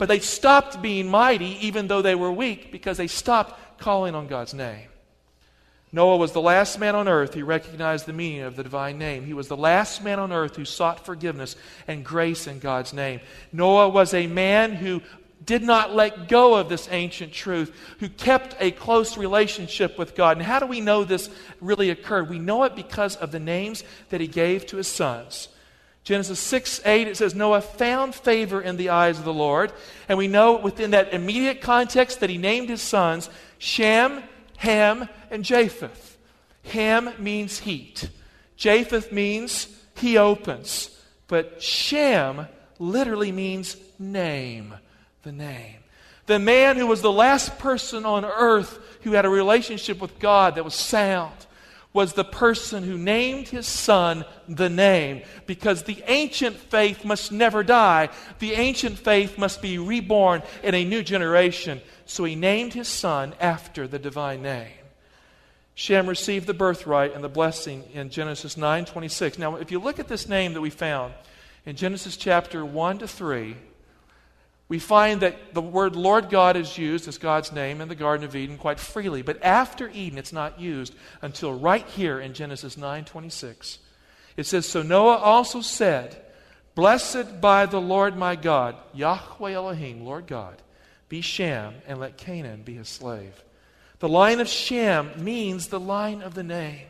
But 0.00 0.08
they 0.08 0.20
stopped 0.20 0.80
being 0.80 1.08
mighty 1.08 1.58
even 1.66 1.86
though 1.86 2.00
they 2.00 2.14
were 2.14 2.32
weak 2.32 2.72
because 2.72 2.96
they 2.96 3.06
stopped 3.06 3.78
calling 3.78 4.14
on 4.14 4.28
God's 4.28 4.54
name. 4.54 4.88
Noah 5.92 6.16
was 6.16 6.32
the 6.32 6.40
last 6.40 6.78
man 6.78 6.94
on 6.94 7.06
earth 7.06 7.34
who 7.34 7.44
recognized 7.44 8.06
the 8.06 8.14
meaning 8.14 8.40
of 8.40 8.56
the 8.56 8.62
divine 8.62 8.96
name. 8.96 9.26
He 9.26 9.34
was 9.34 9.48
the 9.48 9.58
last 9.58 10.02
man 10.02 10.18
on 10.18 10.32
earth 10.32 10.56
who 10.56 10.64
sought 10.64 11.04
forgiveness 11.04 11.54
and 11.86 12.02
grace 12.02 12.46
in 12.46 12.60
God's 12.60 12.94
name. 12.94 13.20
Noah 13.52 13.90
was 13.90 14.14
a 14.14 14.26
man 14.26 14.72
who 14.72 15.02
did 15.44 15.62
not 15.62 15.94
let 15.94 16.28
go 16.28 16.54
of 16.54 16.70
this 16.70 16.88
ancient 16.90 17.34
truth, 17.34 17.70
who 17.98 18.08
kept 18.08 18.56
a 18.58 18.70
close 18.70 19.18
relationship 19.18 19.98
with 19.98 20.14
God. 20.14 20.38
And 20.38 20.46
how 20.46 20.60
do 20.60 20.66
we 20.66 20.80
know 20.80 21.04
this 21.04 21.28
really 21.60 21.90
occurred? 21.90 22.30
We 22.30 22.38
know 22.38 22.64
it 22.64 22.74
because 22.74 23.16
of 23.16 23.32
the 23.32 23.38
names 23.38 23.84
that 24.08 24.22
he 24.22 24.28
gave 24.28 24.64
to 24.68 24.78
his 24.78 24.88
sons. 24.88 25.48
Genesis 26.04 26.40
6 26.40 26.80
8, 26.84 27.08
it 27.08 27.16
says, 27.16 27.34
Noah 27.34 27.60
found 27.60 28.14
favor 28.14 28.60
in 28.60 28.76
the 28.76 28.88
eyes 28.88 29.18
of 29.18 29.24
the 29.24 29.32
Lord. 29.32 29.72
And 30.08 30.16
we 30.16 30.28
know 30.28 30.56
within 30.56 30.92
that 30.92 31.12
immediate 31.12 31.60
context 31.60 32.20
that 32.20 32.30
he 32.30 32.38
named 32.38 32.68
his 32.68 32.82
sons 32.82 33.28
Shem, 33.58 34.22
Ham, 34.56 35.08
and 35.30 35.44
Japheth. 35.44 36.16
Ham 36.64 37.10
means 37.18 37.60
heat, 37.60 38.08
Japheth 38.56 39.12
means 39.12 39.68
he 39.96 40.16
opens. 40.16 40.96
But 41.28 41.62
Shem 41.62 42.48
literally 42.80 43.30
means 43.30 43.76
name, 43.98 44.74
the 45.22 45.30
name. 45.30 45.76
The 46.26 46.40
man 46.40 46.76
who 46.76 46.86
was 46.86 47.02
the 47.02 47.12
last 47.12 47.58
person 47.58 48.04
on 48.04 48.24
earth 48.24 48.78
who 49.02 49.12
had 49.12 49.24
a 49.24 49.30
relationship 49.30 50.00
with 50.00 50.18
God 50.18 50.56
that 50.56 50.64
was 50.64 50.74
sound 50.74 51.46
was 51.92 52.12
the 52.12 52.24
person 52.24 52.84
who 52.84 52.96
named 52.96 53.48
his 53.48 53.66
son 53.66 54.24
the 54.48 54.68
name 54.68 55.22
because 55.46 55.82
the 55.82 56.02
ancient 56.06 56.56
faith 56.56 57.04
must 57.04 57.32
never 57.32 57.64
die. 57.64 58.08
The 58.38 58.52
ancient 58.52 58.98
faith 58.98 59.36
must 59.36 59.60
be 59.60 59.76
reborn 59.76 60.42
in 60.62 60.74
a 60.74 60.84
new 60.84 61.02
generation. 61.02 61.80
So 62.06 62.24
he 62.24 62.36
named 62.36 62.74
his 62.74 62.88
son 62.88 63.34
after 63.40 63.88
the 63.88 63.98
divine 63.98 64.42
name. 64.42 64.68
Shem 65.74 66.06
received 66.06 66.46
the 66.46 66.54
birthright 66.54 67.14
and 67.14 67.24
the 67.24 67.28
blessing 67.28 67.84
in 67.94 68.10
Genesis 68.10 68.56
9:26. 68.56 69.38
Now, 69.38 69.56
if 69.56 69.72
you 69.72 69.80
look 69.80 69.98
at 69.98 70.08
this 70.08 70.28
name 70.28 70.52
that 70.54 70.60
we 70.60 70.70
found 70.70 71.14
in 71.64 71.74
Genesis 71.74 72.16
chapter 72.16 72.64
1 72.64 72.98
to 72.98 73.08
3, 73.08 73.56
we 74.70 74.78
find 74.78 75.20
that 75.22 75.52
the 75.52 75.60
word 75.60 75.96
Lord 75.96 76.30
God 76.30 76.56
is 76.56 76.78
used 76.78 77.08
as 77.08 77.18
God's 77.18 77.50
name 77.50 77.80
in 77.80 77.88
the 77.88 77.96
Garden 77.96 78.24
of 78.24 78.36
Eden 78.36 78.56
quite 78.56 78.78
freely. 78.78 79.20
But 79.20 79.42
after 79.42 79.90
Eden, 79.90 80.16
it's 80.16 80.32
not 80.32 80.60
used 80.60 80.94
until 81.20 81.52
right 81.52 81.84
here 81.88 82.20
in 82.20 82.34
Genesis 82.34 82.76
9:26. 82.76 83.78
It 84.36 84.46
says, 84.46 84.66
"So 84.66 84.82
Noah 84.82 85.16
also 85.16 85.60
said, 85.60 86.24
Blessed 86.76 87.40
by 87.40 87.66
the 87.66 87.80
Lord 87.80 88.16
my 88.16 88.36
God, 88.36 88.76
Yahweh 88.94 89.52
Elohim, 89.52 90.04
Lord 90.04 90.28
God, 90.28 90.62
be 91.08 91.20
Shem, 91.20 91.74
and 91.86 91.98
let 91.98 92.16
Canaan 92.16 92.62
be 92.62 92.74
his 92.74 92.88
slave. 92.88 93.42
The 93.98 94.08
line 94.08 94.38
of 94.38 94.48
Shem 94.48 95.10
means 95.16 95.66
the 95.66 95.80
line 95.80 96.22
of 96.22 96.34
the 96.34 96.44
name. 96.44 96.86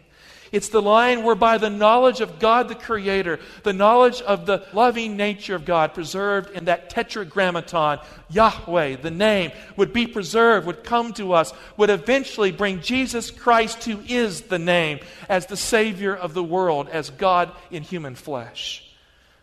It's 0.53 0.69
the 0.69 0.83
line 0.83 1.23
whereby 1.23 1.59
the 1.59 1.71
knowledge 1.71 2.21
of 2.21 2.41
God 2.41 2.69
the 2.69 2.75
Creator, 2.75 3.39
the 3.63 3.73
knowledge 3.73 4.21
of 4.23 4.47
the 4.47 4.67
loving 4.73 5.17
nature 5.17 5.55
of 5.55 5.65
God 5.65 5.95
preserved 5.95 6.51
in 6.51 6.65
that 6.65 6.91
tetragrammaton, 6.91 8.01
Yahweh, 8.29 8.97
the 8.97 9.13
name, 9.13 9.53
would 9.77 9.93
be 9.93 10.09
preserved, 10.09 10.67
would 10.67 10.83
come 10.83 11.13
to 11.15 11.33
us, 11.35 11.53
would 11.77 11.91
eventually 11.91 12.51
bring 12.51 12.81
Jesus 12.81 13.31
Christ, 13.31 13.85
who 13.85 14.01
is 14.09 14.43
the 14.43 14.59
name, 14.59 14.99
as 15.29 15.47
the 15.47 15.57
Savior 15.57 16.17
of 16.17 16.35
the 16.35 16.45
world, 16.45 16.89
as 16.89 17.11
God 17.11 17.53
in 17.71 17.85
human 17.85 18.17
flesh. 18.17 18.90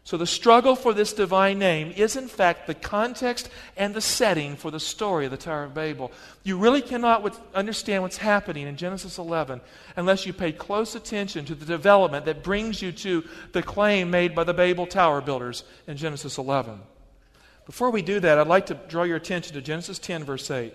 So, 0.07 0.15
the 0.15 0.25
struggle 0.25 0.77
for 0.77 0.93
this 0.93 1.11
divine 1.11 1.59
name 1.59 1.91
is, 1.91 2.15
in 2.15 2.29
fact, 2.29 2.65
the 2.65 2.73
context 2.73 3.49
and 3.75 3.93
the 3.93 3.99
setting 3.99 4.55
for 4.55 4.71
the 4.71 4.79
story 4.79 5.25
of 5.25 5.31
the 5.31 5.37
Tower 5.37 5.65
of 5.65 5.73
Babel. 5.73 6.13
You 6.45 6.57
really 6.57 6.81
cannot 6.81 7.37
understand 7.53 8.03
what's 8.03 8.15
happening 8.15 8.67
in 8.67 8.77
Genesis 8.77 9.17
11 9.17 9.59
unless 9.97 10.25
you 10.25 10.31
pay 10.31 10.53
close 10.53 10.95
attention 10.95 11.43
to 11.43 11.55
the 11.55 11.65
development 11.65 12.23
that 12.23 12.41
brings 12.41 12.81
you 12.81 12.93
to 12.93 13.25
the 13.51 13.61
claim 13.61 14.09
made 14.09 14.33
by 14.33 14.45
the 14.45 14.53
Babel 14.53 14.87
Tower 14.87 15.19
builders 15.19 15.65
in 15.87 15.97
Genesis 15.97 16.37
11. 16.37 16.79
Before 17.65 17.89
we 17.89 18.01
do 18.01 18.21
that, 18.21 18.37
I'd 18.37 18.47
like 18.47 18.67
to 18.67 18.75
draw 18.75 19.03
your 19.03 19.17
attention 19.17 19.55
to 19.55 19.61
Genesis 19.61 19.99
10, 19.99 20.23
verse 20.23 20.49
8. 20.49 20.73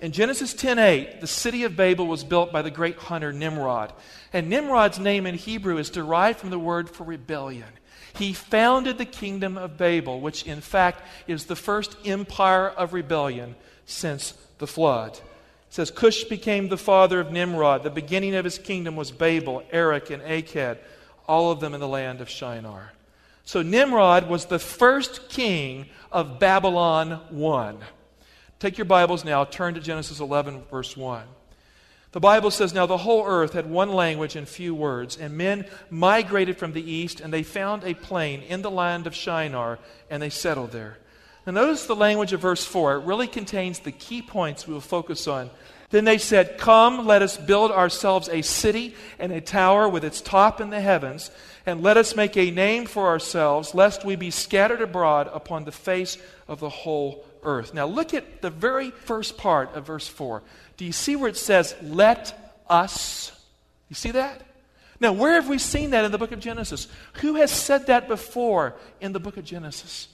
In 0.00 0.12
Genesis 0.12 0.54
10:8, 0.54 1.20
the 1.20 1.26
city 1.26 1.64
of 1.64 1.74
Babel 1.74 2.06
was 2.06 2.22
built 2.22 2.52
by 2.52 2.62
the 2.62 2.70
great 2.70 2.96
hunter 2.96 3.32
Nimrod. 3.32 3.92
And 4.32 4.48
Nimrod's 4.48 5.00
name 5.00 5.26
in 5.26 5.34
Hebrew 5.34 5.78
is 5.78 5.90
derived 5.90 6.38
from 6.38 6.50
the 6.50 6.60
word 6.60 6.88
for 6.88 7.02
rebellion. 7.02 7.66
He 8.18 8.32
founded 8.32 8.98
the 8.98 9.04
kingdom 9.04 9.56
of 9.56 9.76
Babel, 9.76 10.20
which 10.20 10.46
in 10.46 10.60
fact 10.60 11.02
is 11.26 11.46
the 11.46 11.56
first 11.56 11.96
empire 12.04 12.68
of 12.68 12.92
rebellion 12.92 13.54
since 13.86 14.34
the 14.58 14.66
flood. 14.66 15.12
It 15.12 15.20
says 15.70 15.90
Cush 15.90 16.24
became 16.24 16.68
the 16.68 16.76
father 16.76 17.20
of 17.20 17.32
Nimrod. 17.32 17.82
The 17.82 17.90
beginning 17.90 18.34
of 18.34 18.44
his 18.44 18.58
kingdom 18.58 18.96
was 18.96 19.10
Babel, 19.10 19.62
Erech, 19.72 20.10
and 20.10 20.22
Akkad, 20.22 20.78
all 21.26 21.50
of 21.50 21.60
them 21.60 21.74
in 21.74 21.80
the 21.80 21.88
land 21.88 22.20
of 22.20 22.28
Shinar. 22.28 22.92
So 23.44 23.62
Nimrod 23.62 24.28
was 24.28 24.46
the 24.46 24.58
first 24.58 25.28
king 25.28 25.86
of 26.12 26.38
Babylon 26.38 27.20
1. 27.30 27.78
Take 28.60 28.78
your 28.78 28.84
Bibles 28.84 29.24
now, 29.24 29.44
turn 29.44 29.74
to 29.74 29.80
Genesis 29.80 30.20
11, 30.20 30.62
verse 30.70 30.96
1. 30.96 31.24
The 32.12 32.20
Bible 32.20 32.50
says, 32.50 32.74
Now 32.74 32.84
the 32.84 32.98
whole 32.98 33.26
earth 33.26 33.54
had 33.54 33.68
one 33.68 33.92
language 33.92 34.36
and 34.36 34.46
few 34.46 34.74
words, 34.74 35.16
and 35.16 35.36
men 35.36 35.64
migrated 35.88 36.58
from 36.58 36.72
the 36.72 36.90
east, 36.90 37.20
and 37.20 37.32
they 37.32 37.42
found 37.42 37.84
a 37.84 37.94
plain 37.94 38.42
in 38.42 38.60
the 38.60 38.70
land 38.70 39.06
of 39.06 39.14
Shinar, 39.14 39.78
and 40.10 40.22
they 40.22 40.28
settled 40.28 40.72
there. 40.72 40.98
Now 41.46 41.52
notice 41.52 41.86
the 41.86 41.96
language 41.96 42.34
of 42.34 42.40
verse 42.40 42.64
4. 42.64 42.96
It 42.96 43.04
really 43.04 43.26
contains 43.26 43.78
the 43.78 43.92
key 43.92 44.20
points 44.20 44.66
we 44.66 44.74
will 44.74 44.80
focus 44.80 45.26
on. 45.26 45.50
Then 45.88 46.04
they 46.04 46.18
said, 46.18 46.58
Come, 46.58 47.06
let 47.06 47.22
us 47.22 47.36
build 47.36 47.70
ourselves 47.70 48.28
a 48.28 48.42
city 48.42 48.94
and 49.18 49.32
a 49.32 49.40
tower 49.40 49.88
with 49.88 50.04
its 50.04 50.20
top 50.20 50.60
in 50.60 50.70
the 50.70 50.80
heavens, 50.80 51.30
and 51.64 51.82
let 51.82 51.96
us 51.96 52.14
make 52.14 52.36
a 52.36 52.50
name 52.50 52.84
for 52.84 53.08
ourselves, 53.08 53.74
lest 53.74 54.04
we 54.04 54.16
be 54.16 54.30
scattered 54.30 54.82
abroad 54.82 55.30
upon 55.32 55.64
the 55.64 55.72
face 55.72 56.18
of 56.46 56.60
the 56.60 56.68
whole 56.68 57.24
earth. 57.42 57.74
Now 57.74 57.86
look 57.86 58.14
at 58.14 58.42
the 58.42 58.50
very 58.50 58.90
first 58.90 59.36
part 59.36 59.74
of 59.74 59.86
verse 59.86 60.08
4. 60.08 60.42
Do 60.76 60.84
you 60.84 60.92
see 60.92 61.16
where 61.16 61.28
it 61.28 61.36
says, 61.36 61.74
let 61.82 62.60
us? 62.68 63.32
You 63.88 63.94
see 63.94 64.12
that? 64.12 64.42
Now, 65.00 65.12
where 65.12 65.34
have 65.34 65.48
we 65.48 65.58
seen 65.58 65.90
that 65.90 66.04
in 66.04 66.12
the 66.12 66.18
book 66.18 66.32
of 66.32 66.38
Genesis? 66.38 66.86
Who 67.14 67.34
has 67.34 67.50
said 67.50 67.88
that 67.88 68.06
before 68.06 68.74
in 69.00 69.12
the 69.12 69.20
book 69.20 69.36
of 69.36 69.44
Genesis? 69.44 70.08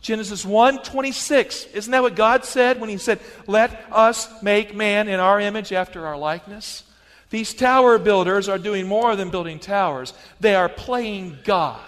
Genesis 0.00 0.44
1 0.44 0.82
26. 0.84 1.64
Isn't 1.74 1.90
that 1.90 2.02
what 2.02 2.14
God 2.14 2.44
said 2.44 2.80
when 2.80 2.88
He 2.88 2.98
said, 2.98 3.18
Let 3.46 3.84
us 3.90 4.42
make 4.42 4.74
man 4.74 5.08
in 5.08 5.18
our 5.18 5.40
image 5.40 5.72
after 5.72 6.06
our 6.06 6.16
likeness? 6.16 6.84
These 7.30 7.54
tower 7.54 7.98
builders 7.98 8.48
are 8.48 8.58
doing 8.58 8.86
more 8.86 9.16
than 9.16 9.30
building 9.30 9.58
towers, 9.58 10.14
they 10.40 10.54
are 10.54 10.68
playing 10.68 11.38
God. 11.44 11.82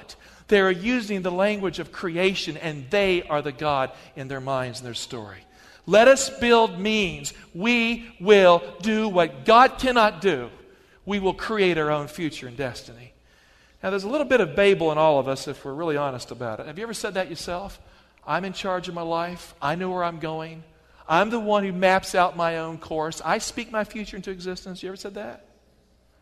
They 0.49 0.61
are 0.61 0.71
using 0.71 1.23
the 1.23 1.31
language 1.31 1.79
of 1.79 1.93
creation, 1.93 2.57
and 2.57 2.91
they 2.91 3.23
are 3.23 3.41
the 3.41 3.53
God 3.53 3.93
in 4.17 4.27
their 4.27 4.41
minds 4.41 4.81
and 4.81 4.87
their 4.87 4.95
story. 4.95 5.39
Let 5.87 6.09
us 6.09 6.31
build 6.31 6.79
means 6.79 7.33
we 7.55 8.13
will 8.21 8.63
do 8.83 9.09
what 9.09 9.45
God 9.45 9.79
cannot 9.79 10.21
do. 10.21 10.51
We 11.07 11.19
will 11.19 11.35
create 11.35 11.79
our 11.79 11.91
own 11.91 12.07
future 12.07 12.47
and 12.47 12.57
destiny. 12.57 13.13
Now, 13.83 13.91
there's 13.91 14.05
a 14.05 14.09
little 14.09 14.27
bit 14.27 14.41
of 14.41 14.55
Babel 14.55 14.93
in 14.93 14.99
all 14.99 15.19
of 15.19 15.27
us 15.27 15.49
if 15.49 15.65
we're 15.65 15.73
really 15.73 15.97
honest 15.97 16.31
about 16.31 16.61
it. 16.61 16.67
Have 16.67 16.79
you 16.79 16.85
ever 16.85 16.95
said 16.95 17.15
that 17.15 17.31
yourself? 17.31 17.81
I'm 18.27 18.45
in 18.45 18.53
charge 18.53 18.89
of 18.89 18.95
my 18.95 19.03
life. 19.03 19.55
I 19.61 19.75
know 19.75 19.91
where 19.91 20.05
I'm 20.05 20.19
going. 20.19 20.63
I'm 21.09 21.31
the 21.31 21.41
one 21.41 21.65
who 21.65 21.73
maps 21.73 22.15
out 22.15 22.37
my 22.37 22.59
own 22.59 22.79
course. 22.79 23.23
I 23.25 23.39
speak 23.39 23.73
my 23.73 23.85
future 23.85 24.17
into 24.17 24.31
existence. 24.31 24.83
You 24.83 24.91
ever 24.91 24.97
said 24.97 25.15
that? 25.15 25.47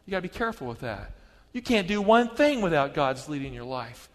You 0.07 0.13
got 0.13 0.19
to 0.19 0.23
be 0.23 0.29
careful 0.29 0.67
with 0.67 0.81
that. 0.81 1.13
You 1.53 1.61
can't 1.61 1.89
do 1.89 2.01
one 2.01 2.31
thing 2.31 2.63
without 2.63 2.95
God's 2.95 3.29
leading 3.29 3.53
your 3.53 3.65
life. 3.65 4.09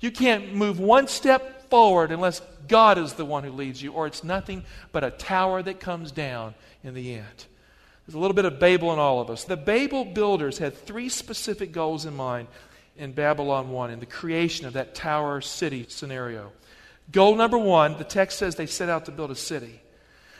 You 0.00 0.10
can't 0.10 0.54
move 0.54 0.78
one 0.78 1.06
step 1.06 1.57
forward 1.70 2.12
unless 2.12 2.40
God 2.66 2.98
is 2.98 3.14
the 3.14 3.24
one 3.24 3.44
who 3.44 3.50
leads 3.50 3.82
you, 3.82 3.92
or 3.92 4.06
it's 4.06 4.24
nothing 4.24 4.64
but 4.92 5.04
a 5.04 5.10
tower 5.10 5.62
that 5.62 5.80
comes 5.80 6.12
down 6.12 6.54
in 6.82 6.94
the 6.94 7.14
end. 7.14 7.46
There's 8.06 8.14
a 8.14 8.18
little 8.18 8.34
bit 8.34 8.46
of 8.46 8.58
Babel 8.58 8.92
in 8.92 8.98
all 8.98 9.20
of 9.20 9.28
us. 9.28 9.44
The 9.44 9.56
Babel 9.56 10.04
builders 10.04 10.58
had 10.58 10.74
three 10.74 11.08
specific 11.08 11.72
goals 11.72 12.06
in 12.06 12.16
mind 12.16 12.48
in 12.96 13.12
Babylon 13.12 13.70
1, 13.70 13.90
in 13.90 14.00
the 14.00 14.06
creation 14.06 14.66
of 14.66 14.72
that 14.72 14.94
tower 14.94 15.40
city 15.40 15.86
scenario. 15.88 16.52
Goal 17.12 17.36
number 17.36 17.56
one, 17.56 17.96
the 17.96 18.04
text 18.04 18.38
says 18.38 18.56
they 18.56 18.66
set 18.66 18.88
out 18.88 19.04
to 19.06 19.12
build 19.12 19.30
a 19.30 19.36
city. 19.36 19.80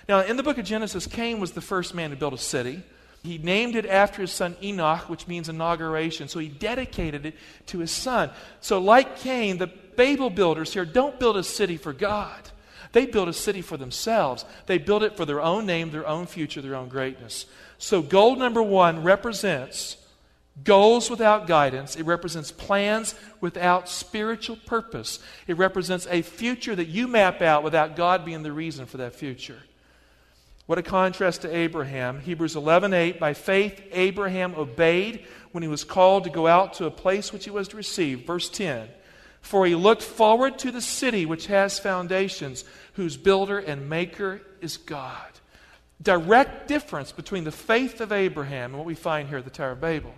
Now, 0.09 0.21
in 0.21 0.37
the 0.37 0.43
book 0.43 0.59
of 0.59 0.65
Genesis, 0.65 1.07
Cain 1.07 1.41
was 1.41 1.53
the 1.53 1.61
first 1.61 1.95
man 1.95 2.11
to 2.11 2.17
build 2.17 2.35
a 2.35 2.39
city. 2.39 2.83
He 3.23 3.39
named 3.39 3.77
it 3.77 3.85
after 3.87 4.23
his 4.23 4.33
son 4.33 4.57
Enoch, 4.63 5.09
which 5.09 5.27
means 5.27 5.49
inauguration. 5.49 6.29
So 6.29 6.39
he 6.39 6.49
dedicated 6.49 7.27
it 7.27 7.35
to 7.67 7.79
his 7.81 7.91
son. 7.91 8.31
So, 8.61 8.79
like 8.79 9.19
Cain, 9.19 9.59
the 9.59 9.67
Babel 9.67 10.31
builders 10.31 10.73
here 10.73 10.85
don't 10.85 11.19
build 11.19 11.37
a 11.37 11.43
city 11.43 11.77
for 11.77 11.93
God. 11.93 12.51
They 12.93 13.07
build 13.07 13.29
a 13.29 13.33
city 13.33 13.61
for 13.61 13.77
themselves. 13.77 14.45
They 14.67 14.79
build 14.79 15.03
it 15.03 15.17
for 15.17 15.25
their 15.25 15.41
own 15.41 15.67
name, 15.67 15.91
their 15.91 16.07
own 16.07 16.27
future, 16.27 16.63
their 16.63 16.77
own 16.77 16.89
greatness. 16.89 17.47
So, 17.79 18.03
goal 18.03 18.37
number 18.37 18.63
one 18.63 19.03
represents 19.03 19.97
goals 20.65 21.11
without 21.11 21.47
guidance. 21.47 21.97
It 21.97 22.05
represents 22.05 22.51
plans 22.51 23.15
without 23.41 23.89
spiritual 23.89 24.57
purpose. 24.67 25.19
It 25.47 25.57
represents 25.57 26.07
a 26.11 26.23
future 26.23 26.75
that 26.75 26.89
you 26.89 27.09
map 27.09 27.43
out 27.43 27.63
without 27.63 27.97
God 27.97 28.25
being 28.25 28.43
the 28.43 28.53
reason 28.53 28.87
for 28.87 28.99
that 28.99 29.15
future. 29.15 29.59
What 30.69 30.77
a 30.77 30.83
contrast 30.83 31.41
to 31.43 31.57
Abraham. 31.57 32.21
Hebrews 32.21 32.55
11:8 32.55 33.19
By 33.19 33.33
faith 33.33 33.81
Abraham 33.91 34.55
obeyed 34.55 35.25
when 35.51 35.63
he 35.63 35.69
was 35.69 35.83
called 35.83 36.25
to 36.25 36.31
go 36.31 36.47
out 36.47 36.75
to 36.75 36.85
a 36.85 36.91
place 36.91 37.33
which 37.33 37.45
he 37.47 37.51
was 37.51 37.69
to 37.69 37.79
receive. 37.79 38.27
Verse 38.27 38.51
10. 38.51 38.87
For 39.41 39.65
he 39.65 39.75
looked 39.75 40.03
forward 40.03 40.59
to 40.59 40.71
the 40.71 40.83
city 40.83 41.25
which 41.25 41.47
has 41.47 41.79
foundations, 41.79 42.65
whose 42.93 43.17
builder 43.17 43.59
and 43.59 43.89
maker 43.89 44.43
is 44.61 44.77
God. 44.77 45.41
Direct 46.03 46.69
difference 46.69 47.13
between 47.13 47.45
the 47.45 47.51
faith 47.51 48.03
of 48.03 48.13
Abraham 48.13 48.73
and 48.73 48.77
what 48.77 48.87
we 48.87 48.95
find 48.95 49.31
here 49.31 49.39
at 49.39 49.45
the 49.45 49.51
Tower 49.51 49.71
of 49.71 49.81
Babel. 49.81 50.13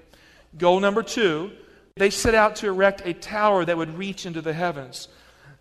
Goal 0.59 0.81
number 0.81 1.05
two, 1.05 1.53
they 1.95 2.11
set 2.11 2.35
out 2.35 2.57
to 2.57 2.67
erect 2.67 3.03
a 3.05 3.15
tower 3.15 3.65
that 3.65 3.77
would 3.77 3.97
reach 3.97 4.27
into 4.27 4.43
the 4.43 4.53
heavens. 4.53 5.07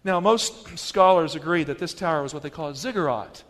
Now, 0.04 0.20
most 0.20 0.80
scholars 0.80 1.36
agree 1.36 1.64
that 1.66 1.78
this 1.78 1.94
tower 1.94 2.24
was 2.24 2.34
what 2.34 2.42
they 2.42 2.50
call 2.50 2.70
a 2.70 2.76
ziggurat. 2.76 3.44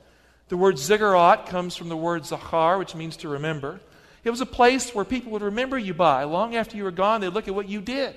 The 0.50 0.58
word 0.58 0.78
ziggurat 0.78 1.46
comes 1.46 1.76
from 1.76 1.90
the 1.90 1.98
word 1.98 2.26
zachar, 2.26 2.78
which 2.78 2.96
means 2.96 3.18
to 3.18 3.30
remember. 3.30 3.80
It 4.24 4.32
was 4.32 4.42
a 4.42 4.46
place 4.46 4.94
where 4.94 5.06
people 5.06 5.32
would 5.32 5.42
remember 5.42 5.78
you 5.78 5.94
by. 5.94 6.24
Long 6.24 6.56
after 6.56 6.76
you 6.76 6.84
were 6.84 6.92
gone, 6.92 7.22
they'd 7.22 7.30
look 7.30 7.48
at 7.48 7.56
what 7.56 7.70
you 7.70 7.82
did. 7.82 8.10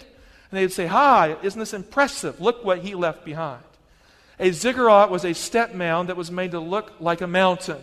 And 0.51 0.59
they'd 0.59 0.73
say, 0.73 0.87
Hi, 0.87 1.37
isn't 1.43 1.59
this 1.59 1.75
impressive? 1.75 2.41
Look 2.41 2.65
what 2.65 2.81
he 2.81 2.95
left 2.95 3.25
behind. 3.25 3.63
A 4.41 4.51
ziggurat 4.51 5.11
was 5.11 5.25
a 5.25 5.35
step 5.35 5.75
mound 5.75 6.09
that 6.09 6.17
was 6.17 6.31
made 6.31 6.51
to 6.51 6.61
look 6.61 6.95
like 7.01 7.21
a 7.21 7.27
mountain. 7.27 7.81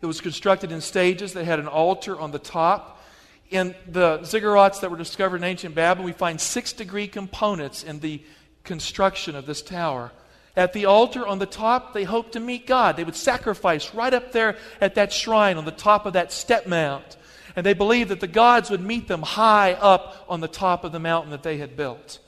It 0.00 0.06
was 0.06 0.20
constructed 0.20 0.70
in 0.70 0.82
stages 0.82 1.32
that 1.32 1.46
had 1.46 1.58
an 1.58 1.66
altar 1.66 2.18
on 2.20 2.30
the 2.30 2.38
top. 2.38 3.02
In 3.50 3.74
the 3.86 4.18
ziggurats 4.18 4.80
that 4.80 4.90
were 4.90 4.96
discovered 4.96 5.36
in 5.36 5.44
ancient 5.44 5.74
Babylon, 5.74 6.04
we 6.04 6.12
find 6.12 6.40
six 6.40 6.72
degree 6.72 7.08
components 7.08 7.82
in 7.82 8.00
the 8.00 8.22
construction 8.64 9.34
of 9.34 9.46
this 9.46 9.62
tower. 9.62 10.12
At 10.56 10.72
the 10.72 10.86
altar 10.86 11.26
on 11.26 11.40
the 11.40 11.46
top, 11.46 11.92
they 11.92 12.04
hoped 12.04 12.32
to 12.32 12.40
meet 12.40 12.66
God. 12.66 12.96
They 12.96 13.04
would 13.04 13.16
sacrifice 13.16 13.92
right 13.94 14.14
up 14.14 14.32
there 14.32 14.56
at 14.80 14.94
that 14.94 15.12
shrine 15.12 15.56
on 15.56 15.64
the 15.64 15.72
top 15.72 16.06
of 16.06 16.12
that 16.12 16.30
step 16.30 16.66
mount. 16.66 17.16
And 17.56 17.66
they 17.66 17.74
believed 17.74 18.10
that 18.10 18.20
the 18.20 18.26
gods 18.26 18.70
would 18.70 18.80
meet 18.80 19.08
them 19.08 19.22
high 19.22 19.72
up 19.72 20.24
on 20.28 20.40
the 20.40 20.48
top 20.48 20.84
of 20.84 20.92
the 20.92 21.00
mountain 21.00 21.30
that 21.30 21.42
they 21.42 21.58
had 21.58 21.76
built. 21.76 22.18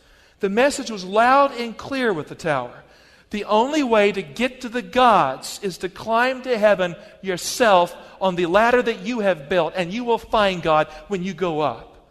The 0.40 0.49
message 0.49 0.90
was 0.90 1.04
loud 1.04 1.52
and 1.52 1.76
clear 1.76 2.12
with 2.12 2.28
the 2.28 2.35
tower. 2.35 2.83
The 3.30 3.45
only 3.45 3.83
way 3.83 4.12
to 4.12 4.23
get 4.23 4.61
to 4.61 4.68
the 4.68 4.83
gods 4.83 5.59
is 5.62 5.78
to 5.78 5.88
climb 5.88 6.42
to 6.42 6.59
heaven 6.59 6.95
yourself 7.23 7.97
on 8.21 8.37
the 8.37 8.47
ladder 8.47 8.83
that 8.83 9.00
you 9.00 9.21
have 9.21 9.49
built, 9.49 9.75
and 9.76 9.92
you 9.92 10.04
will 10.04 10.18
find 10.18 10.62
God 10.62 10.88
when 11.09 11.23
you 11.23 11.35
go 11.35 11.61
up. 11.61 12.09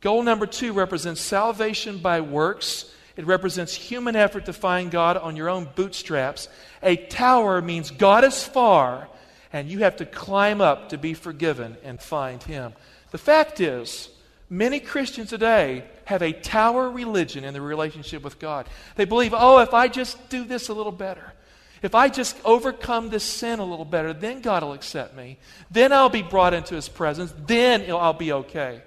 Goal 0.00 0.22
number 0.22 0.46
two 0.46 0.72
represents 0.72 1.20
salvation 1.20 1.98
by 1.98 2.20
works. 2.20 2.92
It 3.20 3.26
represents 3.26 3.74
human 3.74 4.16
effort 4.16 4.46
to 4.46 4.54
find 4.54 4.90
God 4.90 5.18
on 5.18 5.36
your 5.36 5.50
own 5.50 5.68
bootstraps. 5.74 6.48
A 6.82 6.96
tower 6.96 7.60
means 7.60 7.90
God 7.90 8.24
is 8.24 8.42
far 8.42 9.08
and 9.52 9.68
you 9.68 9.80
have 9.80 9.96
to 9.96 10.06
climb 10.06 10.62
up 10.62 10.88
to 10.88 10.96
be 10.96 11.12
forgiven 11.12 11.76
and 11.84 12.00
find 12.00 12.42
Him. 12.42 12.72
The 13.10 13.18
fact 13.18 13.60
is, 13.60 14.08
many 14.48 14.80
Christians 14.80 15.28
today 15.28 15.84
have 16.06 16.22
a 16.22 16.32
tower 16.32 16.88
religion 16.88 17.44
in 17.44 17.52
their 17.52 17.60
relationship 17.60 18.22
with 18.22 18.38
God. 18.38 18.66
They 18.96 19.04
believe, 19.04 19.34
oh, 19.36 19.58
if 19.58 19.74
I 19.74 19.88
just 19.88 20.30
do 20.30 20.44
this 20.44 20.70
a 20.70 20.72
little 20.72 20.90
better, 20.90 21.34
if 21.82 21.94
I 21.94 22.08
just 22.08 22.38
overcome 22.42 23.10
this 23.10 23.24
sin 23.24 23.58
a 23.58 23.64
little 23.66 23.84
better, 23.84 24.14
then 24.14 24.40
God 24.40 24.62
will 24.62 24.72
accept 24.72 25.14
me. 25.14 25.36
Then 25.70 25.92
I'll 25.92 26.08
be 26.08 26.22
brought 26.22 26.54
into 26.54 26.74
His 26.74 26.88
presence. 26.88 27.34
Then 27.46 27.84
I'll 27.90 28.14
be 28.14 28.32
okay. 28.32 28.80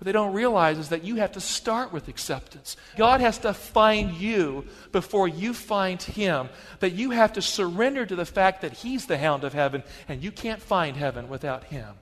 What 0.00 0.06
they 0.06 0.12
don't 0.12 0.32
realize 0.32 0.78
is 0.78 0.88
that 0.88 1.04
you 1.04 1.16
have 1.16 1.32
to 1.32 1.40
start 1.40 1.92
with 1.92 2.08
acceptance. 2.08 2.78
God 2.96 3.20
has 3.20 3.36
to 3.40 3.52
find 3.52 4.14
you 4.14 4.64
before 4.92 5.28
you 5.28 5.52
find 5.52 6.02
Him. 6.02 6.48
That 6.78 6.92
you 6.92 7.10
have 7.10 7.34
to 7.34 7.42
surrender 7.42 8.06
to 8.06 8.16
the 8.16 8.24
fact 8.24 8.62
that 8.62 8.72
He's 8.72 9.04
the 9.04 9.18
hound 9.18 9.44
of 9.44 9.52
heaven 9.52 9.82
and 10.08 10.24
you 10.24 10.32
can't 10.32 10.62
find 10.62 10.96
heaven 10.96 11.28
without 11.28 11.64
Him. 11.64 11.96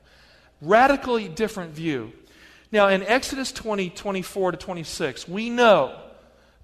Radically 0.62 1.26
different 1.26 1.72
view. 1.72 2.12
Now, 2.70 2.86
in 2.86 3.02
Exodus 3.02 3.50
20, 3.50 3.90
24 3.90 4.52
to 4.52 4.58
26, 4.58 5.26
we 5.26 5.50
know, 5.50 6.00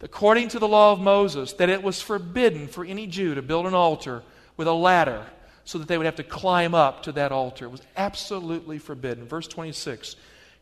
according 0.02 0.50
to 0.50 0.60
the 0.60 0.68
law 0.68 0.92
of 0.92 1.00
Moses, 1.00 1.54
that 1.54 1.68
it 1.68 1.82
was 1.82 2.00
forbidden 2.00 2.68
for 2.68 2.84
any 2.84 3.08
Jew 3.08 3.34
to 3.34 3.42
build 3.42 3.66
an 3.66 3.74
altar 3.74 4.22
with 4.56 4.68
a 4.68 4.72
ladder 4.72 5.26
so 5.64 5.78
that 5.78 5.88
they 5.88 5.98
would 5.98 6.06
have 6.06 6.14
to 6.14 6.22
climb 6.22 6.76
up 6.76 7.02
to 7.02 7.12
that 7.12 7.32
altar. 7.32 7.64
It 7.64 7.72
was 7.72 7.82
absolutely 7.96 8.78
forbidden. 8.78 9.26
Verse 9.26 9.48
26 9.48 10.14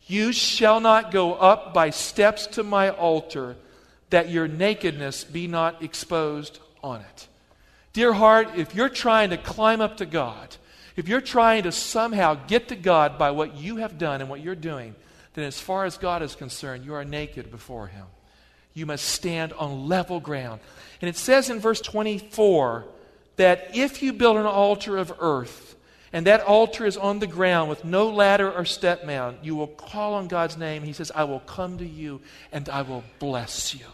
You 0.07 0.31
shall 0.31 0.79
not 0.79 1.11
go 1.11 1.33
up 1.33 1.73
by 1.73 1.89
steps 1.89 2.47
to 2.47 2.63
my 2.63 2.89
altar, 2.89 3.55
that 4.09 4.29
your 4.29 4.47
nakedness 4.47 5.23
be 5.23 5.47
not 5.47 5.81
exposed 5.81 6.59
on 6.83 7.01
it. 7.01 7.27
Dear 7.93 8.13
heart, 8.13 8.49
if 8.55 8.75
you're 8.75 8.89
trying 8.89 9.29
to 9.29 9.37
climb 9.37 9.81
up 9.81 9.97
to 9.97 10.05
God, 10.05 10.55
if 10.95 11.07
you're 11.07 11.21
trying 11.21 11.63
to 11.63 11.71
somehow 11.71 12.35
get 12.47 12.67
to 12.67 12.75
God 12.75 13.17
by 13.17 13.31
what 13.31 13.55
you 13.55 13.77
have 13.77 13.97
done 13.97 14.21
and 14.21 14.29
what 14.29 14.41
you're 14.41 14.55
doing, 14.55 14.95
then 15.33 15.45
as 15.45 15.59
far 15.59 15.85
as 15.85 15.97
God 15.97 16.21
is 16.21 16.35
concerned, 16.35 16.85
you 16.85 16.93
are 16.93 17.05
naked 17.05 17.49
before 17.49 17.87
Him. 17.87 18.05
You 18.73 18.85
must 18.85 19.05
stand 19.05 19.53
on 19.53 19.87
level 19.87 20.19
ground. 20.19 20.59
And 21.01 21.09
it 21.09 21.15
says 21.15 21.49
in 21.49 21.59
verse 21.59 21.81
24 21.81 22.85
that 23.37 23.75
if 23.75 24.01
you 24.03 24.13
build 24.13 24.37
an 24.37 24.45
altar 24.45 24.97
of 24.97 25.13
earth, 25.19 25.62
and 26.13 26.27
that 26.27 26.41
altar 26.41 26.85
is 26.85 26.95
on 26.95 27.17
the 27.17 27.27
ground 27.27 27.69
with 27.69 27.83
no 27.83 28.09
ladder 28.09 28.49
or 28.51 28.65
step 28.65 29.03
mount, 29.03 29.43
you 29.43 29.55
will 29.55 29.67
call 29.67 30.13
on 30.13 30.27
God's 30.27 30.57
name. 30.57 30.83
He 30.83 30.93
says, 30.93 31.11
I 31.13 31.23
will 31.23 31.39
come 31.39 31.79
to 31.79 31.85
you 31.85 32.21
and 32.51 32.69
I 32.69 32.83
will 32.83 33.03
bless 33.17 33.73
you. 33.73 33.85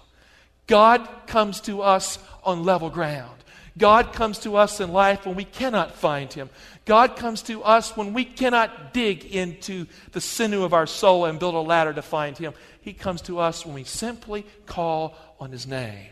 God 0.67 1.07
comes 1.25 1.61
to 1.61 1.81
us 1.81 2.19
on 2.43 2.63
level 2.63 2.89
ground. 2.89 3.39
God 3.77 4.11
comes 4.11 4.39
to 4.39 4.57
us 4.57 4.81
in 4.81 4.91
life 4.91 5.25
when 5.25 5.35
we 5.35 5.45
cannot 5.45 5.95
find 5.95 6.31
Him. 6.31 6.49
God 6.83 7.15
comes 7.15 7.41
to 7.43 7.63
us 7.63 7.95
when 7.95 8.13
we 8.13 8.25
cannot 8.25 8.93
dig 8.93 9.23
into 9.23 9.85
the 10.11 10.19
sinew 10.19 10.63
of 10.63 10.73
our 10.73 10.87
soul 10.87 11.23
and 11.23 11.39
build 11.39 11.55
a 11.55 11.59
ladder 11.59 11.93
to 11.93 12.01
find 12.01 12.37
Him. 12.37 12.53
He 12.81 12.91
comes 12.91 13.21
to 13.23 13.39
us 13.39 13.65
when 13.65 13.75
we 13.75 13.85
simply 13.85 14.45
call 14.65 15.15
on 15.39 15.51
His 15.51 15.65
name. 15.65 16.07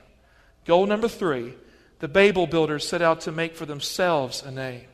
Goal 0.65 0.85
number 0.85 1.09
three 1.09 1.53
the 1.99 2.07
Babel 2.07 2.47
builders 2.47 2.87
set 2.87 3.01
out 3.01 3.21
to 3.21 3.31
make 3.31 3.55
for 3.55 3.65
themselves 3.65 4.43
a 4.43 4.51
name. 4.51 4.85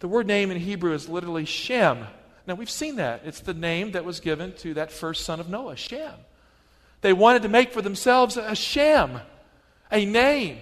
The 0.00 0.08
word 0.08 0.26
name 0.26 0.50
in 0.50 0.58
Hebrew 0.58 0.92
is 0.92 1.08
literally 1.08 1.44
Shem. 1.44 2.06
Now, 2.46 2.54
we've 2.54 2.70
seen 2.70 2.96
that. 2.96 3.22
It's 3.24 3.40
the 3.40 3.54
name 3.54 3.92
that 3.92 4.04
was 4.04 4.20
given 4.20 4.52
to 4.58 4.74
that 4.74 4.92
first 4.92 5.24
son 5.24 5.40
of 5.40 5.48
Noah, 5.48 5.76
Shem. 5.76 6.14
They 7.00 7.12
wanted 7.12 7.42
to 7.42 7.48
make 7.48 7.72
for 7.72 7.82
themselves 7.82 8.36
a 8.36 8.54
Shem, 8.54 9.20
a 9.90 10.04
name. 10.04 10.58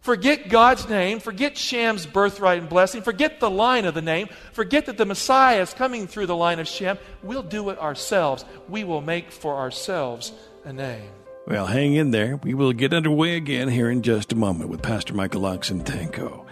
Forget 0.00 0.48
God's 0.48 0.88
name. 0.88 1.20
Forget 1.20 1.58
Shem's 1.58 2.06
birthright 2.06 2.58
and 2.58 2.68
blessing. 2.68 3.02
Forget 3.02 3.40
the 3.40 3.50
line 3.50 3.84
of 3.84 3.94
the 3.94 4.02
name. 4.02 4.28
Forget 4.52 4.86
that 4.86 4.96
the 4.96 5.04
Messiah 5.04 5.60
is 5.60 5.74
coming 5.74 6.06
through 6.06 6.26
the 6.26 6.36
line 6.36 6.60
of 6.60 6.68
Shem. 6.68 6.98
We'll 7.22 7.42
do 7.42 7.70
it 7.70 7.78
ourselves. 7.78 8.44
We 8.68 8.84
will 8.84 9.00
make 9.00 9.32
for 9.32 9.56
ourselves 9.56 10.32
a 10.64 10.72
name. 10.72 11.10
Well, 11.46 11.66
hang 11.66 11.94
in 11.94 12.10
there. 12.10 12.36
We 12.36 12.54
will 12.54 12.72
get 12.72 12.94
underway 12.94 13.36
again 13.36 13.68
here 13.68 13.90
in 13.90 14.02
just 14.02 14.32
a 14.32 14.36
moment 14.36 14.70
with 14.70 14.82
Pastor 14.82 15.14
Michael 15.14 15.42
Oxentenko. 15.42 16.46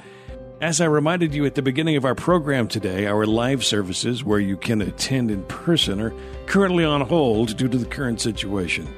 As 0.58 0.80
I 0.80 0.86
reminded 0.86 1.34
you 1.34 1.44
at 1.44 1.54
the 1.54 1.60
beginning 1.60 1.96
of 1.96 2.06
our 2.06 2.14
program 2.14 2.66
today, 2.66 3.06
our 3.06 3.26
live 3.26 3.62
services 3.62 4.24
where 4.24 4.40
you 4.40 4.56
can 4.56 4.80
attend 4.80 5.30
in 5.30 5.42
person 5.44 6.00
are 6.00 6.14
currently 6.46 6.82
on 6.82 7.02
hold 7.02 7.58
due 7.58 7.68
to 7.68 7.76
the 7.76 7.84
current 7.84 8.22
situation. 8.22 8.88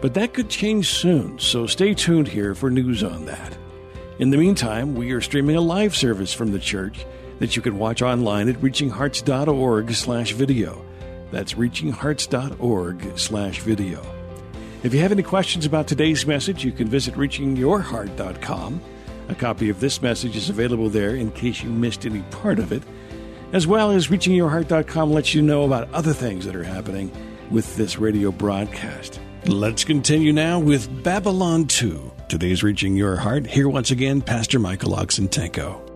But 0.00 0.14
that 0.14 0.32
could 0.32 0.48
change 0.48 0.88
soon, 0.88 1.38
so 1.38 1.66
stay 1.66 1.92
tuned 1.92 2.28
here 2.28 2.54
for 2.54 2.70
news 2.70 3.04
on 3.04 3.26
that. 3.26 3.54
In 4.20 4.30
the 4.30 4.38
meantime, 4.38 4.94
we 4.94 5.12
are 5.12 5.20
streaming 5.20 5.54
a 5.56 5.60
live 5.60 5.94
service 5.94 6.32
from 6.32 6.50
the 6.50 6.58
church 6.58 7.04
that 7.40 7.56
you 7.56 7.60
can 7.60 7.78
watch 7.78 8.00
online 8.00 8.48
at 8.48 8.56
reachinghearts.org 8.62 9.92
slash 9.92 10.32
video. 10.32 10.82
That's 11.30 11.52
reachinghearts.org 11.52 13.18
slash 13.18 13.60
video. 13.60 14.00
If 14.82 14.94
you 14.94 15.00
have 15.00 15.12
any 15.12 15.22
questions 15.22 15.66
about 15.66 15.88
today's 15.88 16.26
message, 16.26 16.64
you 16.64 16.72
can 16.72 16.88
visit 16.88 17.14
reachingyourheart.com. 17.16 18.80
A 19.28 19.34
copy 19.34 19.68
of 19.68 19.80
this 19.80 20.02
message 20.02 20.36
is 20.36 20.48
available 20.48 20.88
there 20.88 21.14
in 21.14 21.30
case 21.30 21.62
you 21.62 21.70
missed 21.70 22.04
any 22.04 22.22
part 22.30 22.58
of 22.58 22.72
it, 22.72 22.82
as 23.52 23.66
well 23.66 23.90
as 23.90 24.08
reachingyourheart.com 24.08 25.12
lets 25.12 25.34
you 25.34 25.42
know 25.42 25.64
about 25.64 25.92
other 25.92 26.12
things 26.12 26.44
that 26.44 26.56
are 26.56 26.64
happening 26.64 27.10
with 27.50 27.76
this 27.76 27.98
radio 27.98 28.32
broadcast. 28.32 29.20
Let's 29.46 29.84
continue 29.84 30.32
now 30.32 30.58
with 30.58 31.02
Babylon 31.02 31.66
2. 31.66 32.12
Today's 32.28 32.62
Reaching 32.62 32.96
Your 32.96 33.16
Heart. 33.16 33.46
Here 33.46 33.68
once 33.68 33.90
again, 33.90 34.22
Pastor 34.22 34.58
Michael 34.58 34.92
Oxentenko. 34.92 35.88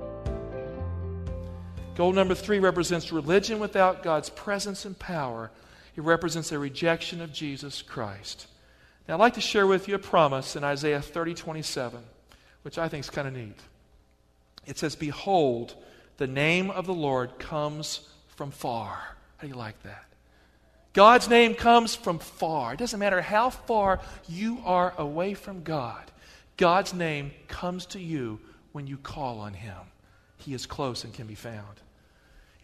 Goal 1.95 2.13
number 2.13 2.35
three 2.35 2.59
represents 2.59 3.11
religion 3.11 3.59
without 3.59 4.03
God's 4.03 4.29
presence 4.29 4.85
and 4.85 4.99
power. 4.99 5.51
It 5.97 6.03
represents 6.03 6.53
a 6.53 6.59
rejection 6.59 7.23
of 7.23 7.33
Jesus 7.33 7.81
Christ. 7.81 8.49
Now, 9.09 9.15
I'd 9.15 9.21
like 9.21 9.35
to 9.35 9.41
share 9.41 9.67
with 9.67 9.89
you 9.89 9.95
a 9.95 9.99
promise 9.99 10.57
in 10.57 10.65
Isaiah 10.65 11.01
30 11.01 11.35
27, 11.35 12.03
which 12.67 12.79
I 12.79 12.89
think 12.89 13.05
is 13.05 13.11
kind 13.11 13.29
of 13.29 13.35
neat. 13.35 13.61
It 14.67 14.77
says, 14.77 14.97
Behold, 14.97 15.77
the 16.17 16.27
name 16.27 16.69
of 16.73 16.85
the 16.85 16.93
Lord 16.93 17.39
comes 17.39 18.01
from 18.35 18.51
far. 18.51 19.15
How 19.37 19.43
do 19.43 19.47
you 19.47 19.55
like 19.55 19.81
that? 19.85 20.05
God's 20.93 21.29
name 21.29 21.55
comes 21.55 21.95
from 21.95 22.19
far. 22.19 22.75
It 22.75 22.81
doesn't 22.81 22.99
matter 22.99 23.23
how 23.23 23.51
far 23.51 24.01
you 24.29 24.59
are 24.65 24.93
away 24.99 25.35
from 25.35 25.63
God, 25.63 26.11
God's 26.57 26.93
name 26.93 27.31
comes 27.47 27.87
to 27.87 28.01
you 28.01 28.41
when 28.73 28.89
you 28.89 28.97
call 28.97 29.39
on 29.39 29.55
Him. 29.55 29.79
He 30.39 30.53
is 30.53 30.67
close 30.67 31.05
and 31.05 31.15
can 31.15 31.29
be 31.29 31.37
found. 31.37 31.81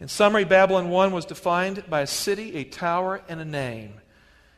In 0.01 0.09
summary, 0.09 0.43
Babylon 0.43 0.89
1 0.89 1.13
was 1.13 1.23
defined 1.23 1.81
by 1.89 2.01
a 2.01 2.07
city, 2.07 2.57
a 2.57 2.65
tower, 2.65 3.21
and 3.29 3.39
a 3.39 3.45
name. 3.45 3.93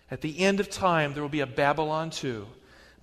At 0.10 0.22
the 0.22 0.40
end 0.40 0.60
of 0.60 0.72
time, 0.72 1.14
there 1.14 1.22
will 1.22 1.30
be 1.30 1.42
a 1.42 1.46
Babylon 1.46 2.10
2. 2.10 2.48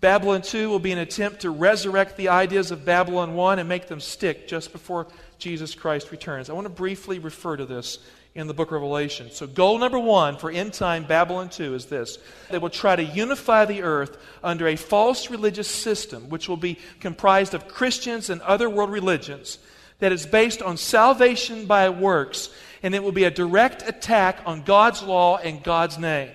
Babylon 0.02 0.42
2 0.42 0.68
will 0.68 0.80
be 0.80 0.90
an 0.90 0.98
attempt 0.98 1.42
to 1.42 1.50
resurrect 1.50 2.16
the 2.16 2.28
ideas 2.28 2.72
of 2.72 2.84
Babylon 2.84 3.34
1 3.34 3.60
and 3.60 3.68
make 3.68 3.86
them 3.86 4.00
stick 4.00 4.48
just 4.48 4.72
before 4.72 5.06
Jesus 5.38 5.76
Christ 5.76 6.10
returns. 6.10 6.50
I 6.50 6.54
want 6.54 6.64
to 6.64 6.70
briefly 6.70 7.20
refer 7.20 7.56
to 7.56 7.64
this 7.64 8.00
in 8.34 8.48
the 8.48 8.52
book 8.52 8.70
of 8.70 8.72
Revelation. 8.72 9.30
So, 9.30 9.46
goal 9.46 9.78
number 9.78 10.00
one 10.00 10.38
for 10.38 10.50
end 10.50 10.74
time 10.74 11.04
Babylon 11.04 11.50
2 11.50 11.76
is 11.76 11.86
this 11.86 12.18
they 12.50 12.58
will 12.58 12.68
try 12.68 12.96
to 12.96 13.04
unify 13.04 13.64
the 13.64 13.82
earth 13.82 14.18
under 14.42 14.66
a 14.66 14.74
false 14.74 15.30
religious 15.30 15.68
system, 15.68 16.28
which 16.30 16.48
will 16.48 16.56
be 16.56 16.80
comprised 16.98 17.54
of 17.54 17.68
Christians 17.68 18.28
and 18.28 18.40
other 18.42 18.68
world 18.68 18.90
religions, 18.90 19.60
that 20.00 20.10
is 20.10 20.26
based 20.26 20.62
on 20.62 20.78
salvation 20.78 21.66
by 21.66 21.88
works, 21.90 22.48
and 22.82 22.92
it 22.96 23.04
will 23.04 23.12
be 23.12 23.22
a 23.22 23.30
direct 23.30 23.88
attack 23.88 24.40
on 24.46 24.64
God's 24.64 25.00
law 25.00 25.36
and 25.36 25.62
God's 25.62 25.96
name. 25.96 26.32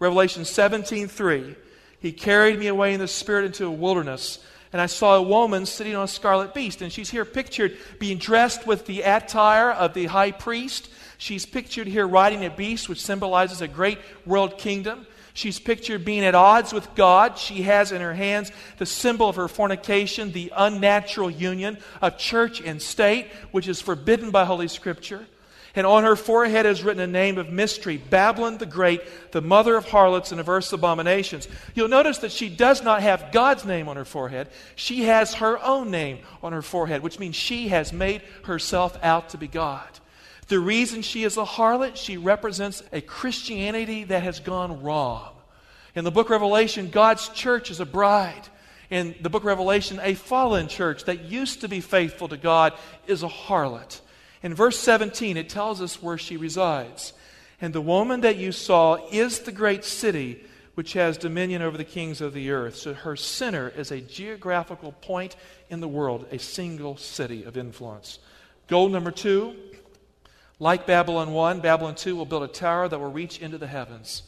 Revelation 0.00 0.42
17:3. 0.42 1.54
He 2.06 2.12
carried 2.12 2.60
me 2.60 2.68
away 2.68 2.94
in 2.94 3.00
the 3.00 3.08
spirit 3.08 3.46
into 3.46 3.66
a 3.66 3.70
wilderness, 3.70 4.38
and 4.72 4.80
I 4.80 4.86
saw 4.86 5.16
a 5.16 5.22
woman 5.22 5.66
sitting 5.66 5.96
on 5.96 6.04
a 6.04 6.08
scarlet 6.08 6.54
beast, 6.54 6.80
and 6.80 6.92
she's 6.92 7.10
here 7.10 7.24
pictured 7.24 7.76
being 7.98 8.18
dressed 8.18 8.64
with 8.64 8.86
the 8.86 9.02
attire 9.02 9.72
of 9.72 9.92
the 9.92 10.06
high 10.06 10.30
priest. 10.30 10.88
She's 11.18 11.44
pictured 11.44 11.88
here 11.88 12.06
riding 12.06 12.44
a 12.44 12.50
beast, 12.50 12.88
which 12.88 13.00
symbolizes 13.00 13.60
a 13.60 13.66
great 13.66 13.98
world 14.24 14.56
kingdom. 14.56 15.04
She's 15.34 15.58
pictured 15.58 16.04
being 16.04 16.24
at 16.24 16.36
odds 16.36 16.72
with 16.72 16.94
God. 16.94 17.38
She 17.38 17.62
has 17.62 17.90
in 17.90 18.00
her 18.00 18.14
hands 18.14 18.52
the 18.78 18.86
symbol 18.86 19.28
of 19.28 19.34
her 19.34 19.48
fornication, 19.48 20.30
the 20.30 20.52
unnatural 20.56 21.28
union 21.28 21.76
of 22.00 22.18
church 22.18 22.60
and 22.60 22.80
state, 22.80 23.26
which 23.50 23.66
is 23.66 23.80
forbidden 23.80 24.30
by 24.30 24.44
Holy 24.44 24.68
Scripture. 24.68 25.26
And 25.76 25.86
on 25.86 26.04
her 26.04 26.16
forehead 26.16 26.64
is 26.64 26.82
written 26.82 27.02
a 27.02 27.06
name 27.06 27.36
of 27.36 27.50
mystery 27.50 27.98
Babylon 27.98 28.56
the 28.56 28.64
Great, 28.64 29.02
the 29.32 29.42
mother 29.42 29.76
of 29.76 29.86
harlots 29.86 30.32
and 30.32 30.40
of 30.40 30.48
earth's 30.48 30.72
abominations. 30.72 31.46
You'll 31.74 31.88
notice 31.88 32.18
that 32.18 32.32
she 32.32 32.48
does 32.48 32.82
not 32.82 33.02
have 33.02 33.30
God's 33.30 33.66
name 33.66 33.86
on 33.86 33.96
her 33.96 34.06
forehead. 34.06 34.48
She 34.74 35.02
has 35.02 35.34
her 35.34 35.62
own 35.62 35.90
name 35.90 36.20
on 36.42 36.54
her 36.54 36.62
forehead, 36.62 37.02
which 37.02 37.18
means 37.18 37.36
she 37.36 37.68
has 37.68 37.92
made 37.92 38.22
herself 38.44 38.98
out 39.02 39.28
to 39.30 39.38
be 39.38 39.48
God. 39.48 39.86
The 40.48 40.58
reason 40.58 41.02
she 41.02 41.24
is 41.24 41.36
a 41.36 41.44
harlot, 41.44 41.96
she 41.96 42.16
represents 42.16 42.82
a 42.90 43.02
Christianity 43.02 44.04
that 44.04 44.22
has 44.22 44.40
gone 44.40 44.82
wrong. 44.82 45.34
In 45.94 46.04
the 46.04 46.10
book 46.10 46.28
of 46.28 46.30
Revelation, 46.30 46.88
God's 46.88 47.28
church 47.28 47.70
is 47.70 47.80
a 47.80 47.86
bride. 47.86 48.48
In 48.88 49.14
the 49.20 49.28
book 49.28 49.42
of 49.42 49.46
Revelation, 49.46 50.00
a 50.02 50.14
fallen 50.14 50.68
church 50.68 51.04
that 51.04 51.24
used 51.24 51.60
to 51.62 51.68
be 51.68 51.80
faithful 51.80 52.28
to 52.28 52.36
God 52.38 52.72
is 53.06 53.22
a 53.22 53.28
harlot. 53.28 54.00
In 54.42 54.54
verse 54.54 54.78
17, 54.78 55.36
it 55.36 55.48
tells 55.48 55.80
us 55.80 56.02
where 56.02 56.18
she 56.18 56.36
resides. 56.36 57.12
And 57.60 57.72
the 57.72 57.80
woman 57.80 58.20
that 58.20 58.36
you 58.36 58.52
saw 58.52 58.98
is 59.10 59.40
the 59.40 59.52
great 59.52 59.84
city 59.84 60.44
which 60.74 60.92
has 60.92 61.16
dominion 61.16 61.62
over 61.62 61.78
the 61.78 61.84
kings 61.84 62.20
of 62.20 62.34
the 62.34 62.50
earth. 62.50 62.76
So 62.76 62.92
her 62.92 63.16
center 63.16 63.70
is 63.70 63.90
a 63.90 64.00
geographical 64.00 64.92
point 64.92 65.34
in 65.70 65.80
the 65.80 65.88
world, 65.88 66.26
a 66.30 66.38
single 66.38 66.98
city 66.98 67.44
of 67.44 67.56
influence. 67.56 68.18
Goal 68.66 68.90
number 68.90 69.10
two 69.10 69.56
like 70.58 70.86
Babylon 70.86 71.32
1, 71.32 71.60
Babylon 71.60 71.94
2 71.94 72.16
will 72.16 72.24
build 72.24 72.42
a 72.42 72.48
tower 72.48 72.88
that 72.88 72.98
will 72.98 73.12
reach 73.12 73.40
into 73.40 73.58
the 73.58 73.66
heavens. 73.66 74.22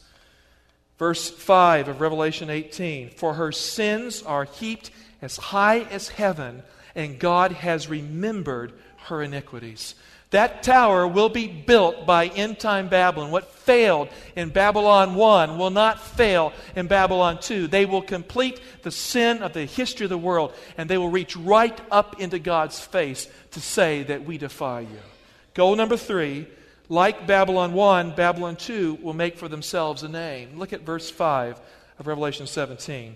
Verse 0.99 1.29
5 1.29 1.87
of 1.87 2.01
Revelation 2.01 2.49
18 2.49 3.09
For 3.09 3.33
her 3.33 3.51
sins 3.51 4.21
are 4.21 4.43
heaped 4.43 4.91
as 5.21 5.37
high 5.37 5.79
as 5.79 6.09
heaven, 6.09 6.61
and 6.93 7.19
God 7.19 7.51
has 7.53 7.87
remembered 7.87 8.73
her 9.09 9.21
iniquities. 9.21 9.95
That 10.31 10.61
tower 10.61 11.07
will 11.07 11.29
be 11.29 11.47
built 11.47 12.05
by 12.05 12.27
end 12.27 12.59
time 12.59 12.87
Babylon. 12.87 13.31
What 13.31 13.51
failed 13.51 14.09
in 14.35 14.49
Babylon 14.49 15.15
1 15.15 15.57
will 15.57 15.71
not 15.71 15.99
fail 15.99 16.53
in 16.75 16.85
Babylon 16.87 17.39
2. 17.39 17.67
They 17.67 17.85
will 17.85 18.03
complete 18.03 18.61
the 18.83 18.91
sin 18.91 19.41
of 19.41 19.53
the 19.53 19.65
history 19.65 20.05
of 20.05 20.11
the 20.11 20.17
world, 20.17 20.53
and 20.77 20.87
they 20.87 20.99
will 20.99 21.09
reach 21.09 21.35
right 21.35 21.79
up 21.89 22.21
into 22.21 22.37
God's 22.37 22.79
face 22.79 23.27
to 23.51 23.59
say 23.59 24.03
that 24.03 24.23
we 24.23 24.37
defy 24.37 24.81
you. 24.81 24.99
Goal 25.55 25.75
number 25.75 25.97
three 25.97 26.47
like 26.89 27.27
Babylon 27.27 27.73
1, 27.73 28.15
Babylon 28.15 28.55
2 28.55 28.99
will 29.01 29.13
make 29.13 29.37
for 29.37 29.47
themselves 29.47 30.01
a 30.01 30.09
name. 30.09 30.57
Look 30.57 30.73
at 30.73 30.81
verse 30.81 31.09
5 31.09 31.59
of 31.99 32.07
Revelation 32.07 32.47
17. 32.47 33.15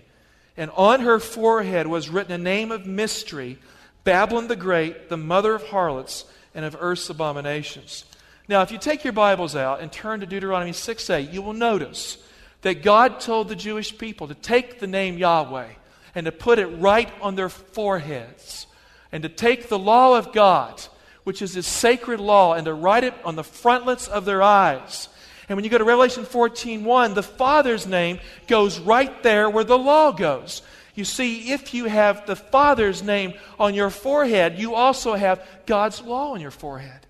And 0.56 0.70
on 0.76 1.00
her 1.00 1.18
forehead 1.18 1.88
was 1.88 2.08
written 2.08 2.32
a 2.32 2.38
name 2.38 2.70
of 2.70 2.86
mystery 2.86 3.58
Babylon 4.04 4.48
the 4.48 4.56
Great, 4.56 5.08
the 5.08 5.16
mother 5.16 5.54
of 5.54 5.66
harlots 5.68 6.26
and 6.54 6.64
of 6.64 6.76
earth's 6.78 7.08
abominations. 7.10 8.04
Now, 8.46 8.60
if 8.60 8.70
you 8.70 8.78
take 8.78 9.02
your 9.02 9.14
Bibles 9.14 9.56
out 9.56 9.80
and 9.80 9.90
turn 9.90 10.20
to 10.20 10.26
Deuteronomy 10.26 10.74
6 10.74 11.10
8, 11.10 11.30
you 11.30 11.40
will 11.40 11.54
notice 11.54 12.18
that 12.60 12.82
God 12.82 13.20
told 13.20 13.48
the 13.48 13.56
Jewish 13.56 13.96
people 13.96 14.28
to 14.28 14.34
take 14.34 14.78
the 14.78 14.86
name 14.86 15.16
Yahweh 15.16 15.68
and 16.14 16.26
to 16.26 16.32
put 16.32 16.58
it 16.58 16.66
right 16.66 17.10
on 17.22 17.34
their 17.34 17.48
foreheads 17.48 18.66
and 19.10 19.22
to 19.22 19.28
take 19.28 19.68
the 19.68 19.78
law 19.78 20.18
of 20.18 20.32
God, 20.32 20.82
which 21.24 21.40
is 21.40 21.54
his 21.54 21.66
sacred 21.66 22.20
law, 22.20 22.54
and 22.54 22.66
to 22.66 22.74
write 22.74 23.04
it 23.04 23.14
on 23.24 23.36
the 23.36 23.44
frontlets 23.44 24.08
of 24.08 24.24
their 24.24 24.42
eyes. 24.42 25.08
And 25.48 25.56
when 25.56 25.64
you 25.64 25.70
go 25.70 25.78
to 25.78 25.84
Revelation 25.84 26.24
14 26.24 26.84
1, 26.84 27.14
the 27.14 27.22
Father's 27.22 27.86
name 27.86 28.18
goes 28.46 28.78
right 28.78 29.22
there 29.22 29.48
where 29.48 29.64
the 29.64 29.78
law 29.78 30.12
goes. 30.12 30.62
You 30.94 31.04
see, 31.04 31.52
if 31.52 31.74
you 31.74 31.86
have 31.86 32.26
the 32.26 32.36
Father's 32.36 33.02
name 33.02 33.34
on 33.58 33.74
your 33.74 33.90
forehead, 33.90 34.58
you 34.58 34.74
also 34.74 35.14
have 35.14 35.44
God's 35.66 36.00
law 36.02 36.32
on 36.32 36.40
your 36.40 36.52
forehead. 36.52 37.06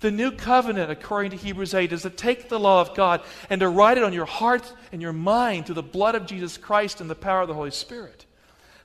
The 0.00 0.10
new 0.10 0.32
covenant, 0.32 0.90
according 0.90 1.30
to 1.32 1.36
Hebrews 1.36 1.74
8, 1.74 1.92
is 1.92 2.02
to 2.02 2.10
take 2.10 2.48
the 2.48 2.58
law 2.58 2.80
of 2.80 2.94
God 2.94 3.22
and 3.50 3.60
to 3.60 3.68
write 3.68 3.98
it 3.98 4.04
on 4.04 4.14
your 4.14 4.26
heart 4.26 4.72
and 4.92 5.00
your 5.00 5.12
mind 5.12 5.66
through 5.66 5.74
the 5.76 5.82
blood 5.82 6.14
of 6.14 6.26
Jesus 6.26 6.56
Christ 6.56 7.00
and 7.00 7.08
the 7.08 7.14
power 7.14 7.42
of 7.42 7.48
the 7.48 7.54
Holy 7.54 7.70
Spirit. 7.70 8.24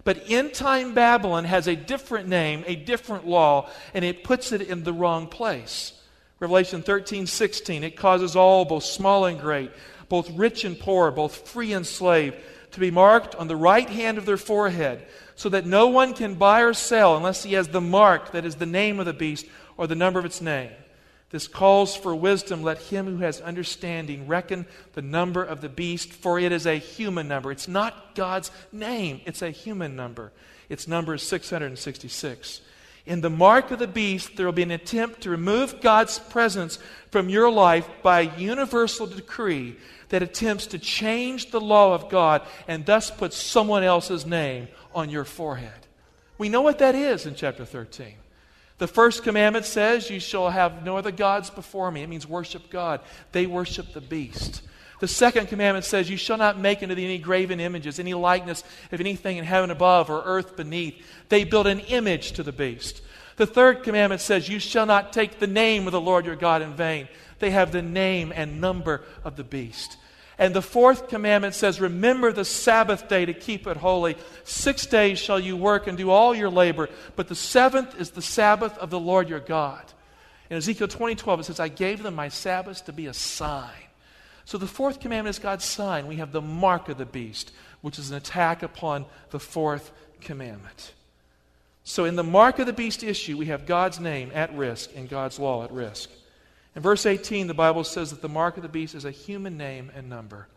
But 0.03 0.23
end 0.27 0.53
time 0.53 0.93
Babylon 0.93 1.45
has 1.45 1.67
a 1.67 1.75
different 1.75 2.27
name, 2.27 2.63
a 2.67 2.75
different 2.75 3.25
law, 3.25 3.69
and 3.93 4.05
it 4.05 4.23
puts 4.23 4.51
it 4.51 4.62
in 4.62 4.84
the 4.84 4.93
wrong 4.93 5.27
place. 5.27 5.93
Revelation 6.39 6.84
13, 6.84 7.25
16, 7.25 7.84
it 7.84 7.95
causes 7.95 8.36
all, 8.36 8.65
both 8.65 8.84
small 8.84 9.25
and 9.25 9.39
great, 9.39 9.71
both 10.10 10.29
rich 10.31 10.65
and 10.65 10.77
poor, 10.77 11.10
both 11.10 11.47
free 11.47 11.73
and 11.73 11.88
slave, 11.88 12.36
to 12.76 12.80
be 12.80 12.92
marked 12.92 13.34
on 13.36 13.48
the 13.48 13.56
right 13.56 13.90
hand 13.90 14.18
of 14.18 14.26
their 14.26 14.38
forehead, 14.38 15.06
so 15.36 15.50
that 15.50 15.66
no 15.66 15.88
one 15.88 16.14
can 16.14 16.36
buy 16.36 16.62
or 16.62 16.74
sell 16.74 17.18
unless 17.18 17.44
he 17.44 17.54
has 17.54 17.70
the 17.70 17.82
mark 17.82 18.32
that 18.32 18.46
is 18.46 18.56
the 18.56 18.66
name 18.66 19.00
of 19.00 19.06
the 19.06 19.14
beast 19.14 19.46
or 19.78 19.88
the 19.88 19.96
number 19.96 20.20
of 20.20 20.26
its 20.26 20.42
name. 20.42 20.72
This 21.32 21.48
calls 21.48 21.96
for 21.96 22.16
wisdom. 22.16 22.64
Let 22.64 22.78
him 22.78 23.06
who 23.06 23.18
has 23.18 23.42
understanding 23.42 24.28
reckon 24.28 24.66
the 24.94 25.02
number 25.02 25.44
of 25.44 25.62
the 25.62 25.70
beast, 25.70 26.14
for 26.14 26.38
it 26.38 26.52
is 26.52 26.66
a 26.66 26.76
human 26.76 27.28
number. 27.28 27.52
It's 27.52 27.68
not 27.68 28.14
God's 28.16 28.52
name, 28.72 29.22
it's 29.26 29.42
a 29.42 29.50
human 29.50 29.96
number. 29.96 30.32
Its 30.70 30.88
number 30.88 31.16
is 31.16 31.24
666. 31.24 32.62
In 33.06 33.22
the 33.22 33.30
mark 33.30 33.70
of 33.70 33.80
the 33.80 33.88
beast, 33.88 34.36
there 34.36 34.46
will 34.48 34.54
be 34.54 34.63
an 34.63 34.72
attempt 34.72 35.22
to 35.22 35.30
remove 35.30 35.80
God's 35.80 36.18
presence 36.18 36.80
from 37.12 37.30
your 37.30 37.52
life 37.52 37.88
by 38.02 38.22
a 38.22 38.38
universal 38.38 39.06
decree 39.06 39.76
that 40.10 40.24
attempts 40.24 40.68
to 40.68 40.80
change 40.80 41.52
the 41.52 41.62
law 41.62 41.94
of 41.94 42.10
God 42.10 42.41
and 42.68 42.86
thus 42.86 43.12
put 43.12 43.32
someone 43.34 43.84
else's 43.84 44.26
name 44.26 44.68
on 44.94 45.10
your 45.10 45.24
forehead. 45.24 45.88
We 46.38 46.50
know 46.50 46.62
what 46.62 46.80
that 46.80 46.96
is 46.96 47.26
in 47.26 47.36
chapter 47.36 47.63
13. 47.63 48.15
The 48.78 48.88
first 48.88 49.24
commandment 49.24 49.65
says, 49.65 50.10
You 50.10 50.20
shall 50.20 50.50
have 50.50 50.84
no 50.84 50.98
other 50.98 51.12
gods 51.12 51.50
before 51.50 51.91
me. 51.91 52.02
It 52.02 52.10
means 52.10 52.28
worship 52.28 52.70
God. 52.70 53.02
They 53.32 53.46
worship 53.46 53.94
the 53.94 54.02
beast. 54.02 54.62
The 54.99 55.08
second 55.08 55.47
commandment 55.47 55.86
says, 55.86 56.10
You 56.10 56.17
shall 56.17 56.38
not 56.38 56.60
make 56.60 56.81
unto 56.81 56.95
thee 56.95 57.05
any 57.05 57.17
graven 57.17 57.60
images, 57.60 57.99
any 57.99 58.13
likeness 58.13 58.63
of 58.91 58.99
anything 58.99 59.38
in 59.38 59.45
heaven 59.45 59.71
above 59.71 60.10
or 60.10 60.23
earth 60.23 60.55
beneath. 60.55 61.05
They 61.29 61.43
build 61.43 61.67
an 61.67 61.79
image 61.81 62.34
to 62.34 62.43
the 62.43 62.51
beast. 62.51 63.01
The 63.38 63.47
third 63.47 63.84
commandment 63.84 64.21
says, 64.21 64.47
You 64.47 64.60
shall 64.60 64.86
not 64.86 65.12
take 65.12 65.39
the 65.39 65.47
name 65.47 65.88
of 65.88 65.91
the 65.91 66.01
Lord 66.01 66.25
your 66.25 66.36
God 66.36 66.62
in 66.62 66.73
vain. 66.73 67.08
They 67.39 67.51
have 67.51 67.71
the 67.71 67.81
name 67.81 68.31
and 68.34 68.62
number 68.62 69.03
of 69.23 69.36
the 69.36 69.43
beast. 69.43 69.97
And 70.38 70.53
the 70.53 70.62
fourth 70.62 71.08
commandment 71.08 71.55
says, 71.55 71.79
Remember 71.79 72.31
the 72.31 72.45
Sabbath 72.45 73.08
day 73.08 73.25
to 73.25 73.34
keep 73.34 73.67
it 73.67 73.77
holy. 73.77 74.17
Six 74.43 74.86
days 74.86 75.19
shall 75.19 75.39
you 75.39 75.55
work 75.58 75.88
and 75.88 75.97
do 75.97 76.10
all 76.10 76.36
your 76.36 76.49
labor, 76.49 76.89
but 77.15 77.27
the 77.27 77.36
seventh 77.36 77.99
is 77.99 78.12
the 78.12 78.21
Sabbath 78.21 78.77
of 78.77 78.89
the 78.89 78.99
Lord 78.99 79.29
your 79.29 79.39
God. 79.39 79.84
In 80.49 80.58
Ezekiel 80.58 80.88
20 80.88 81.15
12, 81.15 81.39
it 81.39 81.43
says, 81.43 81.60
I 81.60 81.69
gave 81.69 82.03
them 82.03 82.15
my 82.15 82.29
Sabbaths 82.29 82.81
to 82.81 82.93
be 82.93 83.08
a 83.08 83.13
sign. 83.13 83.71
So 84.45 84.58
the 84.58 84.67
fourth 84.67 84.99
commandment 84.99 85.36
is 85.36 85.39
God's 85.39 85.65
sign. 85.65 86.08
We 86.08 86.17
have 86.17 86.31
the 86.31 86.41
mark 86.41 86.88
of 86.88 86.97
the 86.97 87.05
beast, 87.05 87.51
which 87.81 87.97
is 87.97 88.12
an 88.12 88.17
attack 88.17 88.63
upon 88.63 89.05
the 89.31 89.39
fourth 89.39 89.91
commandment. 90.21 90.93
So 91.84 92.05
in 92.05 92.15
the 92.15 92.23
mark 92.23 92.60
of 92.60 92.65
the 92.65 92.73
beast 92.73 93.03
issue, 93.03 93.38
we 93.38 93.47
have 93.47 93.65
God's 93.65 93.99
name 93.99 94.31
at 94.34 94.55
risk 94.55 94.91
and 94.95 95.10
God's 95.10 95.39
law 95.39 95.63
at 95.63 95.71
risk. 95.71 96.10
In 96.75 96.81
verse 96.81 97.05
18, 97.05 97.47
the 97.47 97.53
Bible 97.53 97.84
says 97.84 98.10
that 98.12 98.21
the 98.21 98.29
mark 98.29 98.58
of 98.58 98.63
the 98.63 98.69
beast 98.69 98.95
is 98.95 99.05
a 99.05 99.12
human 99.12 99.58
name 99.58 99.91
and 99.95 100.10
number. 100.10 100.47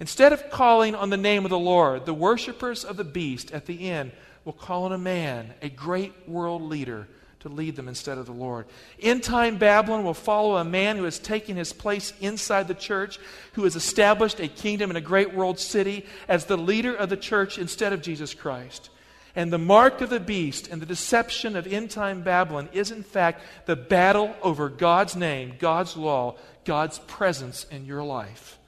Instead 0.00 0.32
of 0.32 0.50
calling 0.50 0.94
on 0.94 1.10
the 1.10 1.16
name 1.16 1.44
of 1.44 1.50
the 1.50 1.58
Lord, 1.58 2.06
the 2.06 2.14
worshippers 2.14 2.84
of 2.84 2.96
the 2.96 3.04
beast 3.04 3.52
at 3.52 3.66
the 3.66 3.88
end 3.88 4.12
will 4.44 4.52
call 4.52 4.84
on 4.84 4.92
a 4.92 4.98
man, 4.98 5.54
a 5.62 5.68
great 5.68 6.28
world 6.28 6.62
leader, 6.62 7.06
to 7.42 7.48
lead 7.48 7.74
them 7.74 7.88
instead 7.88 8.18
of 8.18 8.26
the 8.26 8.32
Lord. 8.32 8.66
In 9.00 9.20
time 9.20 9.56
Babylon 9.56 10.04
will 10.04 10.14
follow 10.14 10.56
a 10.56 10.64
man 10.64 10.96
who 10.96 11.04
has 11.04 11.18
taken 11.18 11.56
his 11.56 11.72
place 11.72 12.12
inside 12.20 12.68
the 12.68 12.74
church, 12.74 13.18
who 13.54 13.64
has 13.64 13.74
established 13.74 14.38
a 14.38 14.46
kingdom 14.46 14.90
in 14.90 14.96
a 14.96 15.00
great 15.00 15.34
world 15.34 15.58
city 15.58 16.06
as 16.28 16.44
the 16.44 16.56
leader 16.56 16.94
of 16.94 17.08
the 17.08 17.16
church 17.16 17.58
instead 17.58 17.92
of 17.92 18.00
Jesus 18.00 18.32
Christ. 18.32 18.90
And 19.34 19.52
the 19.52 19.58
mark 19.58 20.00
of 20.02 20.10
the 20.10 20.20
beast 20.20 20.68
and 20.68 20.80
the 20.80 20.86
deception 20.86 21.56
of 21.56 21.66
end 21.66 21.90
time 21.90 22.22
Babylon 22.22 22.68
is, 22.72 22.92
in 22.92 23.02
fact, 23.02 23.42
the 23.66 23.76
battle 23.76 24.36
over 24.42 24.68
God's 24.68 25.16
name, 25.16 25.54
God's 25.58 25.96
law, 25.96 26.36
God's 26.64 27.00
presence 27.00 27.66
in 27.72 27.86
your 27.86 28.04
life. 28.04 28.58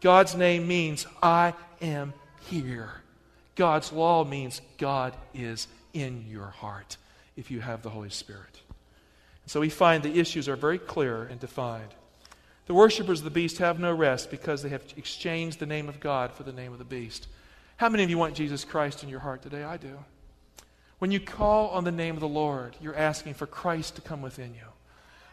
God's 0.00 0.36
name 0.36 0.68
means, 0.68 1.06
I 1.22 1.54
am 1.80 2.12
here. 2.42 2.92
God's 3.56 3.90
law 3.90 4.24
means 4.24 4.60
God 4.78 5.16
is 5.34 5.66
in 5.92 6.26
your 6.28 6.46
heart 6.46 6.98
if 7.36 7.50
you 7.50 7.60
have 7.60 7.82
the 7.82 7.90
Holy 7.90 8.10
Spirit. 8.10 8.60
So 9.46 9.60
we 9.60 9.68
find 9.68 10.02
the 10.02 10.18
issues 10.18 10.48
are 10.48 10.56
very 10.56 10.78
clear 10.78 11.24
and 11.24 11.40
defined. 11.40 11.94
The 12.66 12.74
worshippers 12.74 13.20
of 13.20 13.24
the 13.24 13.30
beast 13.30 13.58
have 13.58 13.80
no 13.80 13.92
rest 13.92 14.30
because 14.30 14.62
they 14.62 14.68
have 14.68 14.84
exchanged 14.96 15.58
the 15.58 15.66
name 15.66 15.88
of 15.88 16.00
God 16.00 16.32
for 16.32 16.44
the 16.44 16.52
name 16.52 16.72
of 16.72 16.78
the 16.78 16.84
beast. 16.84 17.26
How 17.76 17.88
many 17.88 18.04
of 18.04 18.10
you 18.10 18.18
want 18.18 18.34
Jesus 18.34 18.64
Christ 18.64 19.02
in 19.02 19.08
your 19.08 19.20
heart 19.20 19.42
today? 19.42 19.64
I 19.64 19.76
do. 19.76 19.98
When 21.00 21.10
you 21.10 21.18
call 21.18 21.70
on 21.70 21.82
the 21.82 21.90
name 21.90 22.14
of 22.14 22.20
the 22.20 22.28
Lord, 22.28 22.76
you're 22.80 22.94
asking 22.94 23.34
for 23.34 23.46
Christ 23.46 23.96
to 23.96 24.00
come 24.00 24.22
within 24.22 24.54
you. 24.54 24.68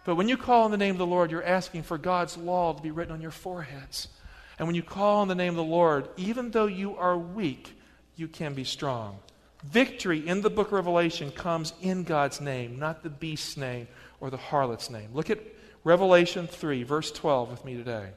But 0.03 0.15
when 0.15 0.27
you 0.27 0.37
call 0.37 0.63
on 0.63 0.71
the 0.71 0.77
name 0.77 0.95
of 0.95 0.97
the 0.97 1.05
Lord, 1.05 1.29
you're 1.29 1.43
asking 1.43 1.83
for 1.83 1.99
God's 1.99 2.35
law 2.37 2.73
to 2.73 2.81
be 2.81 2.89
written 2.89 3.13
on 3.13 3.21
your 3.21 3.29
foreheads. 3.29 4.07
And 4.57 4.67
when 4.67 4.75
you 4.75 4.81
call 4.81 5.21
on 5.21 5.27
the 5.27 5.35
name 5.35 5.51
of 5.51 5.57
the 5.57 5.63
Lord, 5.63 6.09
even 6.17 6.49
though 6.49 6.65
you 6.65 6.97
are 6.97 7.15
weak, 7.15 7.77
you 8.15 8.27
can 8.27 8.55
be 8.55 8.63
strong. 8.63 9.19
Victory 9.63 10.25
in 10.25 10.41
the 10.41 10.49
book 10.49 10.67
of 10.67 10.73
Revelation 10.73 11.31
comes 11.31 11.73
in 11.81 12.03
God's 12.03 12.39
name, 12.39 12.79
not 12.79 13.03
the 13.03 13.09
beast's 13.09 13.57
name 13.57 13.87
or 14.21 14.29
the 14.29 14.37
harlot's 14.37 14.89
name. 14.89 15.09
Look 15.13 15.29
at 15.29 15.39
Revelation 15.83 16.47
3, 16.47 16.83
verse 16.83 17.11
12 17.11 17.51
with 17.51 17.65
me 17.65 17.75
today. 17.75 18.09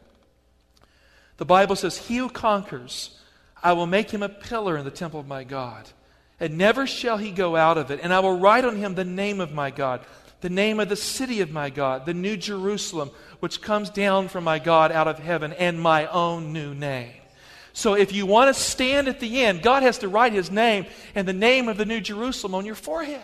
The 1.39 1.45
Bible 1.45 1.77
says, 1.77 1.97
He 1.97 2.19
who 2.19 2.29
conquers 2.29 3.19
I 3.63 3.73
will 3.73 3.87
make 3.87 4.11
him 4.11 4.23
a 4.23 4.29
pillar 4.29 4.77
in 4.77 4.85
the 4.85 4.91
temple 4.91 5.21
of 5.21 5.27
my 5.27 5.45
God, 5.45 5.89
and 6.41 6.59
never 6.59 6.87
shall 6.87 7.17
he 7.17 7.31
go 7.31 7.55
out 7.55 7.79
of 7.79 7.91
it. 7.91 8.01
And 8.03 8.13
I 8.13 8.21
will 8.21 8.39
write 8.39 8.65
on 8.65 8.77
him 8.77 8.95
the 8.95 9.05
name 9.05 9.41
of 9.41 9.53
my 9.53 9.71
God, 9.71 10.01
the 10.41 10.51
name 10.51 10.81
of 10.81 10.89
the 10.89 10.97
city 10.97 11.41
of 11.41 11.53
my 11.53 11.71
God, 11.71 12.05
the 12.05 12.15
new 12.15 12.37
Jerusalem, 12.37 13.11
which 13.39 13.63
comes 13.63 13.91
down 13.91 14.29
from 14.29 14.45
my 14.45 14.59
God 14.59 14.91
out 14.91 15.07
of 15.07 15.21
heaven, 15.21 15.53
and 15.53 15.81
my 15.81 16.07
own 16.07 16.53
new 16.53 16.75
name. 16.75 17.22
So 17.73 17.95
if 17.95 18.13
you 18.13 18.27
want 18.27 18.55
to 18.55 18.61
stand 18.61 19.09
at 19.09 19.21
the 19.21 19.43
end, 19.43 19.63
God 19.63 19.83
has 19.83 19.99
to 19.99 20.09
write 20.09 20.33
his 20.33 20.51
name 20.51 20.87
and 21.15 21.27
the 21.27 21.33
name 21.33 21.69
of 21.69 21.79
the 21.79 21.87
new 21.87 22.01
Jerusalem 22.01 22.55
on 22.55 22.67
your 22.67 22.75
forehead. 22.75 23.23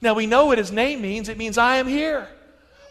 Now 0.00 0.14
we 0.14 0.26
know 0.26 0.46
what 0.46 0.58
his 0.58 0.72
name 0.72 1.02
means. 1.02 1.28
It 1.28 1.38
means 1.38 1.58
I 1.58 1.76
am 1.76 1.86
here. 1.86 2.28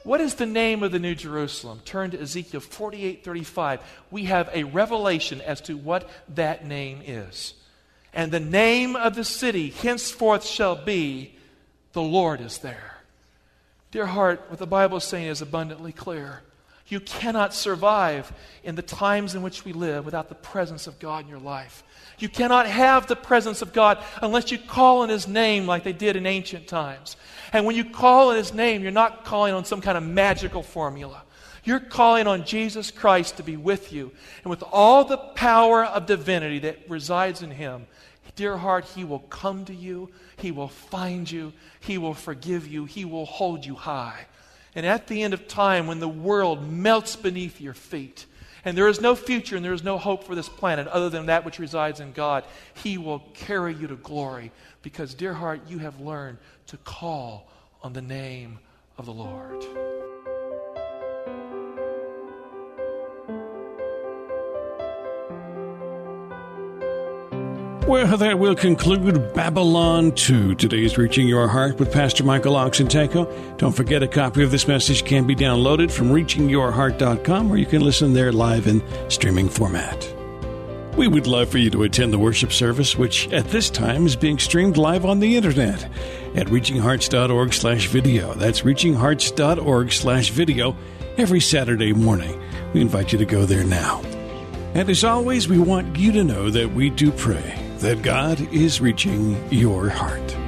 What 0.03 0.19
is 0.19 0.35
the 0.35 0.45
name 0.45 0.83
of 0.83 0.91
the 0.91 0.99
New 0.99 1.15
Jerusalem? 1.15 1.79
Turn 1.85 2.11
to 2.11 2.19
Ezekiel 2.19 2.59
48 2.59 3.23
35. 3.23 3.79
We 4.11 4.25
have 4.25 4.49
a 4.53 4.65
revelation 4.65 5.39
as 5.41 5.61
to 5.61 5.77
what 5.77 6.09
that 6.35 6.65
name 6.65 7.01
is. 7.05 7.53
And 8.13 8.31
the 8.31 8.39
name 8.39 8.95
of 8.95 9.15
the 9.15 9.23
city 9.23 9.69
henceforth 9.69 10.45
shall 10.45 10.75
be, 10.75 11.35
The 11.93 12.01
Lord 12.01 12.41
is 12.41 12.59
there. 12.59 12.97
Dear 13.91 14.05
heart, 14.05 14.43
what 14.49 14.59
the 14.59 14.67
Bible 14.67 14.97
is 14.97 15.03
saying 15.03 15.27
is 15.27 15.41
abundantly 15.41 15.93
clear. 15.93 16.41
You 16.87 16.99
cannot 16.99 17.53
survive 17.53 18.31
in 18.63 18.75
the 18.75 18.81
times 18.81 19.35
in 19.35 19.41
which 19.41 19.63
we 19.63 19.73
live 19.73 20.05
without 20.05 20.29
the 20.29 20.35
presence 20.35 20.85
of 20.85 20.99
God 20.99 21.23
in 21.23 21.29
your 21.29 21.39
life. 21.39 21.83
You 22.19 22.29
cannot 22.29 22.67
have 22.67 23.07
the 23.07 23.15
presence 23.15 23.61
of 23.61 23.73
God 23.73 24.03
unless 24.21 24.51
you 24.51 24.57
call 24.57 25.01
on 25.01 25.09
His 25.09 25.27
name 25.27 25.65
like 25.65 25.83
they 25.83 25.93
did 25.93 26.15
in 26.15 26.25
ancient 26.25 26.67
times. 26.67 27.15
And 27.51 27.65
when 27.65 27.75
you 27.75 27.85
call 27.85 28.29
on 28.29 28.35
His 28.35 28.53
name, 28.53 28.81
you're 28.81 28.91
not 28.91 29.25
calling 29.25 29.53
on 29.53 29.65
some 29.65 29.81
kind 29.81 29.97
of 29.97 30.03
magical 30.03 30.61
formula. 30.61 31.23
You're 31.63 31.79
calling 31.79 32.27
on 32.27 32.45
Jesus 32.45 32.91
Christ 32.91 33.37
to 33.37 33.43
be 33.43 33.55
with 33.55 33.93
you. 33.93 34.11
And 34.43 34.49
with 34.49 34.63
all 34.71 35.05
the 35.05 35.17
power 35.17 35.85
of 35.85 36.05
divinity 36.05 36.59
that 36.59 36.89
resides 36.89 37.41
in 37.41 37.51
Him, 37.51 37.87
dear 38.35 38.57
heart, 38.57 38.85
He 38.85 39.05
will 39.05 39.19
come 39.19 39.63
to 39.65 39.73
you, 39.73 40.09
He 40.35 40.51
will 40.51 40.67
find 40.67 41.29
you, 41.31 41.53
He 41.79 41.97
will 41.97 42.13
forgive 42.13 42.67
you, 42.67 42.85
He 42.85 43.05
will 43.05 43.25
hold 43.25 43.65
you 43.65 43.75
high. 43.75 44.25
And 44.75 44.85
at 44.85 45.07
the 45.07 45.21
end 45.23 45.33
of 45.33 45.47
time, 45.47 45.87
when 45.87 45.99
the 45.99 46.07
world 46.07 46.67
melts 46.67 47.15
beneath 47.15 47.61
your 47.61 47.73
feet, 47.73 48.25
and 48.65 48.77
there 48.77 48.87
is 48.87 49.01
no 49.01 49.15
future 49.15 49.55
and 49.55 49.63
there 49.63 49.73
is 49.73 49.83
no 49.83 49.97
hope 49.97 50.23
for 50.23 50.35
this 50.35 50.49
planet 50.49 50.87
other 50.87 51.09
than 51.09 51.25
that 51.27 51.45
which 51.45 51.59
resides 51.59 51.99
in 51.99 52.13
God, 52.13 52.45
He 52.75 52.97
will 52.97 53.19
carry 53.33 53.73
you 53.73 53.87
to 53.87 53.95
glory 53.95 54.51
because, 54.81 55.13
dear 55.13 55.33
heart, 55.33 55.61
you 55.67 55.79
have 55.79 55.99
learned 55.99 56.37
to 56.67 56.77
call 56.77 57.49
on 57.81 57.93
the 57.93 58.01
name 58.01 58.59
of 58.97 59.05
the 59.05 59.13
Lord. 59.13 59.63
Well, 67.87 68.15
that 68.15 68.39
will 68.39 68.55
conclude 68.55 69.33
Babylon 69.33 70.13
2. 70.13 70.55
Today's 70.55 70.97
Reaching 70.97 71.27
Your 71.27 71.49
Heart 71.49 71.79
with 71.79 71.91
Pastor 71.91 72.23
Michael 72.23 72.53
Oxentenko. 72.53 73.57
Don't 73.57 73.73
forget 73.73 74.01
a 74.01 74.07
copy 74.07 74.41
of 74.41 74.51
this 74.51 74.69
message 74.69 75.03
can 75.03 75.27
be 75.27 75.35
downloaded 75.35 75.91
from 75.91 76.07
reachingyourheart.com 76.07 77.49
where 77.49 77.59
you 77.59 77.65
can 77.65 77.81
listen 77.81 78.13
there 78.13 78.31
live 78.31 78.67
in 78.67 78.81
streaming 79.09 79.49
format. 79.49 80.07
We 80.95 81.09
would 81.09 81.27
love 81.27 81.49
for 81.49 81.57
you 81.57 81.69
to 81.71 81.83
attend 81.83 82.13
the 82.13 82.19
worship 82.19 82.53
service, 82.53 82.97
which 82.97 83.27
at 83.33 83.49
this 83.49 83.69
time 83.69 84.05
is 84.05 84.15
being 84.15 84.39
streamed 84.39 84.77
live 84.77 85.03
on 85.03 85.19
the 85.19 85.35
internet 85.35 85.83
at 86.35 86.47
reachinghearts.org 86.47 87.53
slash 87.53 87.87
video. 87.87 88.33
That's 88.35 88.61
reachinghearts.org 88.61 89.91
slash 89.91 90.29
video 90.29 90.77
every 91.17 91.41
Saturday 91.41 91.91
morning. 91.91 92.41
We 92.73 92.79
invite 92.79 93.11
you 93.11 93.17
to 93.17 93.25
go 93.25 93.45
there 93.45 93.65
now. 93.65 94.01
And 94.73 94.89
as 94.89 95.03
always, 95.03 95.49
we 95.49 95.59
want 95.59 95.97
you 95.97 96.13
to 96.13 96.23
know 96.23 96.49
that 96.49 96.73
we 96.73 96.89
do 96.89 97.11
pray 97.11 97.62
that 97.83 98.01
God 98.01 98.39
is 98.53 98.79
reaching 98.79 99.35
your 99.51 99.89
heart. 99.89 100.42